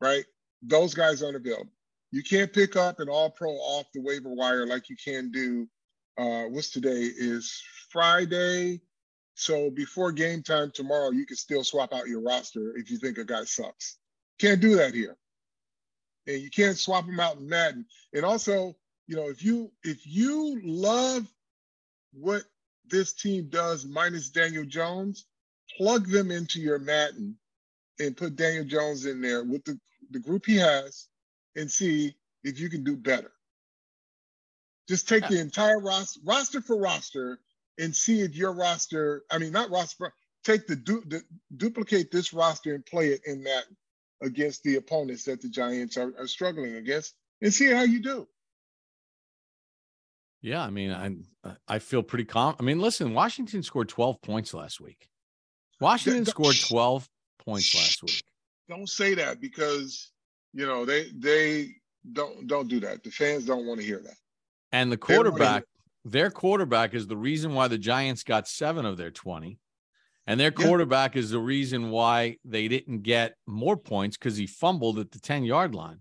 right? 0.00 0.24
Those 0.62 0.94
guys 0.94 1.22
aren't 1.22 1.36
available. 1.36 1.70
You 2.14 2.22
can't 2.22 2.52
pick 2.52 2.76
up 2.76 3.00
an 3.00 3.08
all 3.08 3.28
pro 3.28 3.50
off 3.50 3.86
the 3.92 4.00
waiver 4.00 4.32
wire 4.32 4.68
like 4.68 4.88
you 4.88 4.94
can 4.94 5.32
do. 5.32 5.66
Uh, 6.16 6.44
what's 6.44 6.70
today? 6.70 7.10
Is 7.12 7.60
Friday. 7.90 8.82
So 9.34 9.68
before 9.68 10.12
game 10.12 10.44
time 10.44 10.70
tomorrow, 10.72 11.10
you 11.10 11.26
can 11.26 11.36
still 11.36 11.64
swap 11.64 11.92
out 11.92 12.06
your 12.06 12.20
roster 12.20 12.76
if 12.76 12.88
you 12.88 12.98
think 12.98 13.18
a 13.18 13.24
guy 13.24 13.42
sucks. 13.42 13.98
Can't 14.38 14.60
do 14.60 14.76
that 14.76 14.94
here. 14.94 15.16
And 16.28 16.40
you 16.40 16.50
can't 16.50 16.78
swap 16.78 17.04
him 17.04 17.18
out 17.18 17.38
in 17.38 17.48
Madden. 17.48 17.84
And 18.12 18.24
also, 18.24 18.76
you 19.08 19.16
know, 19.16 19.28
if 19.28 19.42
you 19.42 19.72
if 19.82 20.06
you 20.06 20.60
love 20.62 21.26
what 22.12 22.44
this 22.86 23.12
team 23.12 23.48
does 23.48 23.86
minus 23.86 24.30
Daniel 24.30 24.64
Jones, 24.64 25.26
plug 25.76 26.06
them 26.06 26.30
into 26.30 26.60
your 26.60 26.78
Madden 26.78 27.36
and 27.98 28.16
put 28.16 28.36
Daniel 28.36 28.64
Jones 28.64 29.04
in 29.04 29.20
there 29.20 29.42
with 29.42 29.64
the, 29.64 29.76
the 30.12 30.20
group 30.20 30.46
he 30.46 30.58
has 30.58 31.08
and 31.56 31.70
see 31.70 32.14
if 32.42 32.58
you 32.58 32.68
can 32.68 32.84
do 32.84 32.96
better. 32.96 33.32
Just 34.88 35.08
take 35.08 35.26
the 35.28 35.40
entire 35.40 35.80
roster, 35.80 36.20
roster 36.24 36.60
for 36.60 36.78
roster, 36.78 37.40
and 37.78 37.94
see 37.94 38.20
if 38.20 38.36
your 38.36 38.52
roster, 38.52 39.24
I 39.30 39.38
mean, 39.38 39.52
not 39.52 39.70
roster, 39.70 40.12
take 40.44 40.66
the, 40.66 40.76
du- 40.76 41.04
the 41.06 41.22
duplicate 41.56 42.10
this 42.10 42.32
roster 42.34 42.74
and 42.74 42.84
play 42.84 43.08
it 43.08 43.22
in 43.26 43.42
that 43.44 43.64
against 44.22 44.62
the 44.62 44.76
opponents 44.76 45.24
that 45.24 45.40
the 45.40 45.48
Giants 45.48 45.96
are, 45.96 46.12
are 46.18 46.26
struggling 46.26 46.76
against 46.76 47.14
and 47.40 47.52
see 47.52 47.70
how 47.70 47.82
you 47.82 48.00
do. 48.00 48.28
Yeah, 50.42 50.62
I 50.62 50.68
mean, 50.68 50.90
I 50.90 51.56
I 51.66 51.78
feel 51.78 52.02
pretty 52.02 52.26
calm. 52.26 52.54
I 52.60 52.62
mean, 52.62 52.78
listen, 52.78 53.14
Washington 53.14 53.62
scored 53.62 53.88
12 53.88 54.20
points 54.20 54.52
last 54.52 54.78
week. 54.78 55.08
Washington 55.80 56.24
the- 56.24 56.30
scored 56.30 56.56
12 56.60 57.08
points 57.38 57.74
last 57.74 58.02
week. 58.02 58.22
Don't 58.68 58.88
say 58.88 59.14
that 59.14 59.40
because 59.40 60.10
you 60.54 60.66
know 60.66 60.84
they 60.84 61.10
they 61.18 61.74
don't 62.12 62.46
don't 62.46 62.68
do 62.68 62.80
that. 62.80 63.02
The 63.02 63.10
fans 63.10 63.44
don't 63.44 63.66
want 63.66 63.80
to 63.80 63.86
hear 63.86 63.98
that. 64.00 64.16
And 64.72 64.90
the 64.90 64.96
They 64.96 65.14
don't 65.14 65.24
wanna 65.26 65.30
quarterback, 65.30 65.64
their 66.04 66.30
quarterback 66.30 66.94
is 66.94 67.06
the 67.06 67.16
reason 67.16 67.54
why 67.54 67.68
the 67.68 67.78
Giants 67.78 68.22
got 68.22 68.48
seven 68.48 68.84
of 68.86 68.96
their 68.96 69.10
20. 69.10 69.58
And 70.26 70.40
their 70.40 70.52
Yeah. 70.58 70.66
quarterback 70.66 71.16
is 71.16 71.30
the 71.30 71.38
reason 71.40 71.90
why 71.90 72.38
they 72.44 72.66
didn't 72.68 73.02
get 73.02 73.36
more 73.46 73.76
points 73.76 74.16
because 74.16 74.36
he 74.36 74.46
fumbled 74.46 74.98
at 74.98 75.10
the 75.10 75.18
10 75.20 75.44
yard 75.44 75.74
line. 75.74 76.00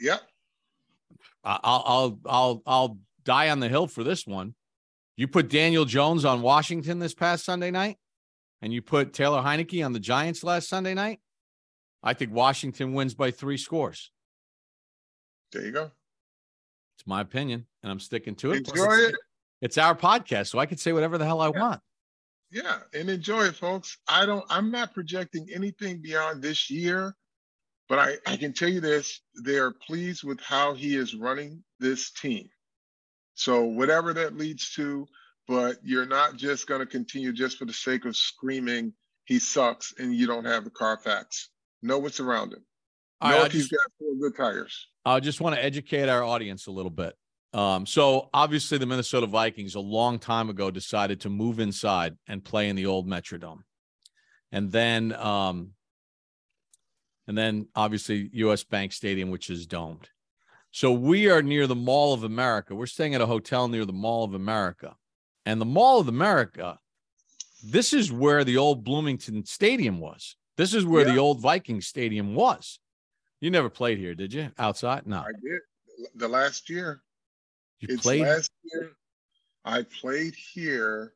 Yep. 0.00 0.22
I- 1.44 1.60
I'll, 1.62 1.82
I'll, 1.86 2.20
I'll, 2.26 2.62
I'll 2.66 2.98
die 3.24 3.48
on 3.50 3.60
the 3.60 3.68
hill 3.68 3.86
for 3.86 4.04
this 4.04 4.26
one. 4.26 4.54
You 5.16 5.26
put 5.28 5.48
Daniel 5.48 5.84
Jones 5.84 6.24
on 6.24 6.42
Washington 6.42 6.98
this 6.98 7.14
past 7.14 7.44
Sunday 7.44 7.70
night, 7.70 7.98
and 8.62 8.72
you 8.72 8.82
put 8.82 9.12
Taylor 9.12 9.42
Heinicke 9.42 9.84
on 9.84 9.92
the 9.92 10.00
Giants 10.00 10.42
last 10.44 10.68
Sunday 10.68 10.94
night. 10.94 11.20
I 12.02 12.14
think 12.14 12.32
Washington 12.32 12.94
wins 12.94 13.14
by 13.14 13.30
three 13.30 13.56
scores. 13.56 14.10
There 15.52 15.64
you 15.64 15.72
go. 15.72 15.90
It's 16.96 17.06
my 17.06 17.20
opinion, 17.20 17.66
and 17.82 17.92
I'm 17.92 18.00
sticking 18.00 18.34
to 18.36 18.52
it. 18.52 18.68
Enjoy 18.68 18.82
it's- 18.84 19.10
it. 19.10 19.16
It's 19.60 19.78
our 19.78 19.94
podcast, 19.94 20.48
so 20.48 20.58
I 20.58 20.66
can 20.66 20.76
say 20.76 20.92
whatever 20.92 21.18
the 21.18 21.24
hell 21.24 21.40
I 21.40 21.50
Yeah. 21.54 21.60
want. 21.60 21.82
Yeah, 22.50 22.82
and 22.92 23.08
enjoy 23.08 23.44
it, 23.44 23.56
folks. 23.56 23.96
I 24.08 24.26
don't. 24.26 24.44
I'm 24.50 24.70
not 24.70 24.92
projecting 24.92 25.48
anything 25.52 26.02
beyond 26.02 26.42
this 26.42 26.68
year, 26.68 27.16
but 27.88 27.98
I 27.98 28.18
I 28.26 28.36
can 28.36 28.52
tell 28.52 28.68
you 28.68 28.80
this: 28.80 29.20
they 29.44 29.56
are 29.58 29.70
pleased 29.72 30.24
with 30.24 30.40
how 30.40 30.74
he 30.74 30.96
is 30.96 31.14
running 31.14 31.64
this 31.78 32.10
team. 32.10 32.50
So 33.34 33.64
whatever 33.64 34.12
that 34.14 34.36
leads 34.36 34.72
to, 34.74 35.06
but 35.46 35.78
you're 35.84 36.06
not 36.06 36.36
just 36.36 36.66
going 36.66 36.80
to 36.80 36.86
continue 36.86 37.32
just 37.32 37.56
for 37.56 37.64
the 37.64 37.72
sake 37.72 38.04
of 38.04 38.16
screaming 38.16 38.92
he 39.24 39.38
sucks 39.38 39.94
and 39.98 40.14
you 40.14 40.26
don't 40.26 40.44
have 40.44 40.64
the 40.64 40.70
Carfax. 40.70 41.48
Know 41.82 41.98
what's 41.98 42.20
around 42.20 42.52
him. 42.52 42.64
All 43.20 43.30
right, 43.30 43.34
I 43.34 43.38
Milwaukee's 43.38 43.68
just, 43.68 43.72
got 43.72 43.92
four 43.98 44.14
good 44.16 44.36
tires. 44.36 44.88
I 45.04 45.20
just 45.20 45.40
want 45.40 45.56
to 45.56 45.64
educate 45.64 46.08
our 46.08 46.22
audience 46.22 46.66
a 46.66 46.72
little 46.72 46.90
bit. 46.90 47.14
Um, 47.52 47.84
so 47.84 48.30
obviously 48.32 48.78
the 48.78 48.86
Minnesota 48.86 49.26
Vikings 49.26 49.74
a 49.74 49.80
long 49.80 50.18
time 50.18 50.48
ago 50.48 50.70
decided 50.70 51.20
to 51.20 51.28
move 51.28 51.60
inside 51.60 52.16
and 52.26 52.42
play 52.42 52.68
in 52.68 52.76
the 52.76 52.86
old 52.86 53.06
Metrodome. 53.06 53.62
And 54.50 54.72
then 54.72 55.12
um, 55.14 55.70
and 57.26 57.36
then 57.36 57.68
obviously 57.74 58.30
US 58.32 58.64
Bank 58.64 58.92
Stadium, 58.92 59.30
which 59.30 59.50
is 59.50 59.66
domed. 59.66 60.08
So 60.70 60.92
we 60.92 61.28
are 61.30 61.42
near 61.42 61.66
the 61.66 61.76
Mall 61.76 62.14
of 62.14 62.24
America. 62.24 62.74
We're 62.74 62.86
staying 62.86 63.14
at 63.14 63.20
a 63.20 63.26
hotel 63.26 63.68
near 63.68 63.84
the 63.84 63.92
Mall 63.92 64.24
of 64.24 64.32
America. 64.32 64.96
And 65.44 65.60
the 65.60 65.66
Mall 65.66 66.00
of 66.00 66.08
America, 66.08 66.78
this 67.62 67.92
is 67.92 68.10
where 68.10 68.44
the 68.44 68.56
old 68.56 68.82
Bloomington 68.82 69.44
Stadium 69.44 70.00
was. 70.00 70.36
This 70.62 70.74
is 70.74 70.86
where 70.86 71.04
Yeah. 71.04 71.14
the 71.14 71.18
old 71.18 71.40
Viking 71.40 71.80
Stadium 71.80 72.36
was. 72.36 72.78
You 73.40 73.50
never 73.50 73.68
played 73.68 73.98
here, 73.98 74.14
did 74.14 74.32
you? 74.32 74.52
Outside? 74.60 75.08
No. 75.08 75.16
I 75.18 75.32
did 75.42 75.60
the 76.14 76.28
last 76.28 76.70
year. 76.70 77.02
You 77.80 77.88
it's 77.90 78.02
played. 78.02 78.22
last 78.22 78.52
year. 78.72 78.92
I 79.64 79.82
played 79.82 80.36
here. 80.36 81.14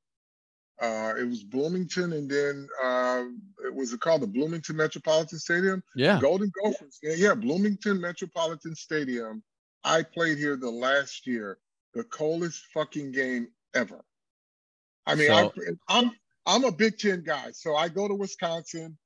Uh, 0.80 1.14
it 1.16 1.22
was 1.28 1.44
Bloomington, 1.44 2.14
and 2.14 2.28
then 2.28 2.68
uh, 2.82 3.22
it 3.64 3.72
was 3.72 3.92
it 3.92 4.01
called 4.01 4.22
the 4.22 4.26
Bloomington 4.26 4.74
Metropolitan 4.74 5.38
Stadium. 5.38 5.80
yeah. 5.94 6.18
Golden 6.20 6.51
Gophers. 6.64 6.99
Yeah, 7.01 7.14
yeah, 7.14 7.34
Bloomington 7.36 8.01
Metropolitan 8.01 8.74
Stadium. 8.74 9.44
I 9.84 10.03
played 10.03 10.38
here 10.38 10.57
the 10.57 10.68
last 10.68 11.24
year. 11.24 11.59
The 11.94 12.03
coldest 12.03 12.64
fucking 12.74 13.12
game 13.12 13.47
ever. 13.76 14.05
I 15.07 15.14
mean, 15.14 15.28
So- 15.28 15.53
I, 15.88 15.99
I'm 16.01 16.11
I'm 16.47 16.64
a 16.64 16.72
Big 16.72 16.99
Ten 16.99 17.22
guy, 17.22 17.53
so 17.53 17.76
I 17.76 17.88
go 17.88 18.09
to 18.09 18.14
Wisconsin, 18.14 18.99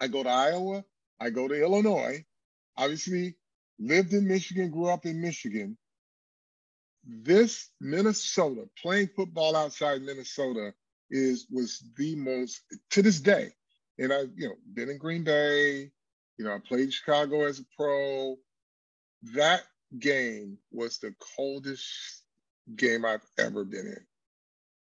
I 0.00 0.08
go 0.08 0.22
to 0.22 0.28
Iowa, 0.28 0.84
I 1.20 1.30
go 1.30 1.48
to 1.48 1.60
Illinois. 1.60 2.24
Obviously, 2.76 3.36
lived 3.78 4.12
in 4.12 4.26
Michigan, 4.26 4.70
grew 4.70 4.86
up 4.86 5.04
in 5.06 5.20
Michigan. 5.20 5.76
This 7.04 7.68
Minnesota 7.80 8.68
playing 8.80 9.10
football 9.16 9.56
outside 9.56 10.02
Minnesota 10.02 10.72
is 11.10 11.46
was 11.50 11.82
the 11.96 12.14
most 12.16 12.62
to 12.90 13.02
this 13.02 13.20
day. 13.20 13.50
And 13.98 14.12
I've, 14.12 14.30
you 14.36 14.48
know, 14.48 14.54
been 14.72 14.88
in 14.88 14.98
Green 14.98 15.24
Bay, 15.24 15.90
you 16.38 16.44
know, 16.44 16.54
I 16.54 16.58
played 16.58 16.92
Chicago 16.92 17.44
as 17.44 17.60
a 17.60 17.64
pro. 17.76 18.36
That 19.34 19.62
game 19.98 20.56
was 20.72 20.98
the 20.98 21.14
coldest 21.36 22.22
game 22.76 23.04
I've 23.04 23.26
ever 23.38 23.64
been 23.64 23.86
in. 23.86 24.06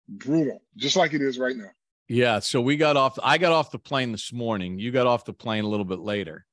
Brutal, 0.08 0.62
just 0.76 0.96
like 0.96 1.14
it 1.14 1.22
is 1.22 1.40
right 1.40 1.56
now. 1.56 1.72
Yeah. 2.10 2.40
So 2.40 2.60
we 2.60 2.76
got 2.76 2.98
off, 2.98 3.18
I 3.24 3.38
got 3.38 3.52
off 3.54 3.72
the 3.72 3.80
plane 3.80 4.12
this 4.12 4.34
morning. 4.34 4.80
You 4.80 4.92
got 4.92 5.08
off 5.08 5.26
the 5.26 5.34
plane 5.34 5.64
a 5.64 5.68
little 5.68 5.86
bit 5.86 6.00
later. 6.00 6.46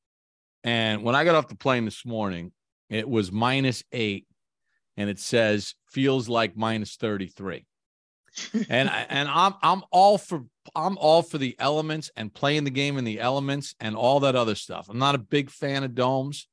And 0.62 1.02
when 1.02 1.14
I 1.14 1.24
got 1.24 1.34
off 1.34 1.48
the 1.48 1.56
plane 1.56 1.84
this 1.86 2.04
morning, 2.04 2.52
it 2.90 3.08
was 3.08 3.32
minus 3.32 3.82
eight 3.90 4.26
and 4.96 5.08
it 5.08 5.18
says 5.18 5.74
feels 5.90 6.28
like 6.28 6.56
minus 6.56 6.96
33. 6.96 7.66
and 8.68 8.90
I- 8.90 9.06
and 9.08 9.28
I'm 9.30 9.54
I'm 9.62 9.82
all 9.90 10.18
for 10.18 10.44
I'm 10.74 10.98
all 10.98 11.22
for 11.22 11.38
the 11.38 11.56
elements 11.58 12.10
and 12.16 12.32
playing 12.34 12.64
the 12.64 12.70
game 12.70 12.98
in 12.98 13.04
the 13.04 13.18
elements 13.20 13.74
and 13.80 13.96
all 13.96 14.20
that 14.20 14.36
other 14.36 14.54
stuff. 14.54 14.88
I'm 14.90 14.98
not 14.98 15.14
a 15.14 15.18
big 15.18 15.48
fan 15.50 15.84
of 15.84 15.94
domes, 15.94 16.48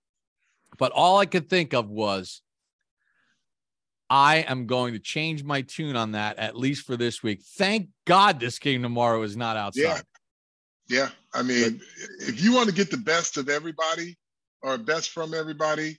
but 0.78 0.92
all 0.94 1.18
I 1.18 1.26
could 1.26 1.50
think 1.50 1.74
of 1.74 1.90
was 1.90 2.42
I 4.10 4.38
am 4.38 4.68
going 4.68 4.94
to 4.94 5.00
change 5.00 5.44
my 5.44 5.62
tune 5.62 5.96
on 5.96 6.12
that 6.12 6.38
at 6.38 6.56
least 6.56 6.86
for 6.86 6.98
this 6.98 7.24
week. 7.24 7.42
Thank 7.58 7.90
God 8.06 8.40
this 8.40 8.60
game 8.60 8.82
tomorrow 8.84 9.22
is 9.24 9.36
not 9.36 9.58
outside. 9.58 9.82
Yeah. 9.82 10.02
Yeah, 10.90 11.10
I 11.34 11.44
mean, 11.44 11.80
if 12.20 12.44
you 12.44 12.54
want 12.54 12.68
to 12.68 12.76
get 12.76 12.92
the 12.92 12.98
best 12.98 13.38
of 13.38 13.48
everybody 13.48 14.18
or 14.62 14.78
best 14.78 15.12
from 15.12 15.34
everybody 15.34 15.98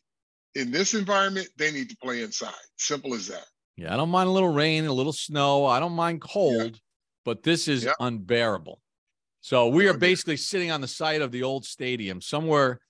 in 0.54 0.70
this 0.70 0.92
environment, 0.92 1.48
they 1.56 1.72
need 1.72 1.88
to 1.88 1.96
play 1.96 2.22
inside. 2.22 2.52
Simple 2.76 3.14
as 3.14 3.28
that. 3.28 3.46
Yeah, 3.76 3.94
I 3.94 3.96
don't 3.96 4.10
mind 4.10 4.28
a 4.28 4.32
little 4.32 4.52
rain, 4.52 4.84
a 4.84 4.92
little 4.92 5.14
snow. 5.14 5.64
I 5.64 5.80
don't 5.80 5.94
mind 5.94 6.20
cold, 6.20 6.78
but 7.24 7.42
this 7.42 7.66
is 7.66 7.84
Yeah. 7.84 7.94
unbearable. 7.98 8.80
So 9.40 9.68
we 9.68 9.88
are 9.88 9.96
basically 9.96 10.36
sitting 10.36 10.70
on 10.70 10.82
the 10.82 10.88
site 10.88 11.22
of 11.22 11.32
the 11.32 11.42
old 11.42 11.64
stadium. 11.64 12.20
Somewhere 12.20 12.80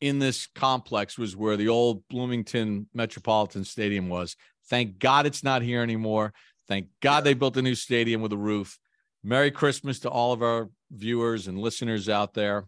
in 0.00 0.20
this 0.20 0.46
complex 0.46 1.18
was 1.18 1.36
where 1.36 1.56
the 1.56 1.68
old 1.68 2.06
Bloomington 2.08 2.88
Metropolitan 2.94 3.64
Stadium 3.64 4.08
was. 4.08 4.36
Thank 4.68 4.98
God 4.98 5.26
it's 5.26 5.44
not 5.44 5.62
here 5.62 5.82
anymore. 5.82 6.32
Thank 6.68 6.88
God 7.00 7.24
they 7.24 7.34
built 7.34 7.56
a 7.56 7.62
new 7.62 7.74
stadium 7.74 8.22
with 8.22 8.32
a 8.32 8.36
roof. 8.36 8.78
Merry 9.24 9.50
Christmas 9.50 10.00
to 10.00 10.10
all 10.10 10.32
of 10.32 10.42
our 10.42 10.68
viewers 10.90 11.46
and 11.46 11.58
listeners 11.58 12.08
out 12.08 12.34
there. 12.34 12.66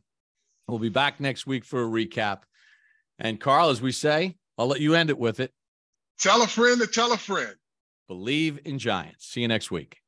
We'll 0.68 0.78
be 0.78 0.88
back 0.88 1.20
next 1.20 1.47
week 1.47 1.64
for 1.64 1.82
a 1.82 1.86
recap. 1.86 2.42
And 3.18 3.40
Carl, 3.40 3.70
as 3.70 3.82
we 3.82 3.92
say, 3.92 4.36
I'll 4.59 4.66
let 4.66 4.80
you 4.80 4.95
end 4.95 5.11
it 5.11 5.18
with 5.18 5.40
it. 5.40 5.53
Tell 6.18 6.42
a 6.42 6.47
friend 6.47 6.80
to 6.80 6.86
tell 6.86 7.12
a 7.12 7.16
friend. 7.16 7.55
Bleav 8.11 8.59
in 8.64 8.78
Giants. 8.78 9.26
See 9.26 9.40
you 9.40 9.49
next 9.49 9.70
week. 9.70 9.99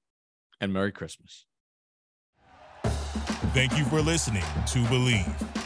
And 0.61 0.73
Merry 0.73 0.93
Christmas. 0.93 1.47
Thank 3.53 3.77
you 3.77 3.85
for 3.85 4.01
listening 4.01 4.43
to 4.43 4.79
Bleav. 4.85 5.66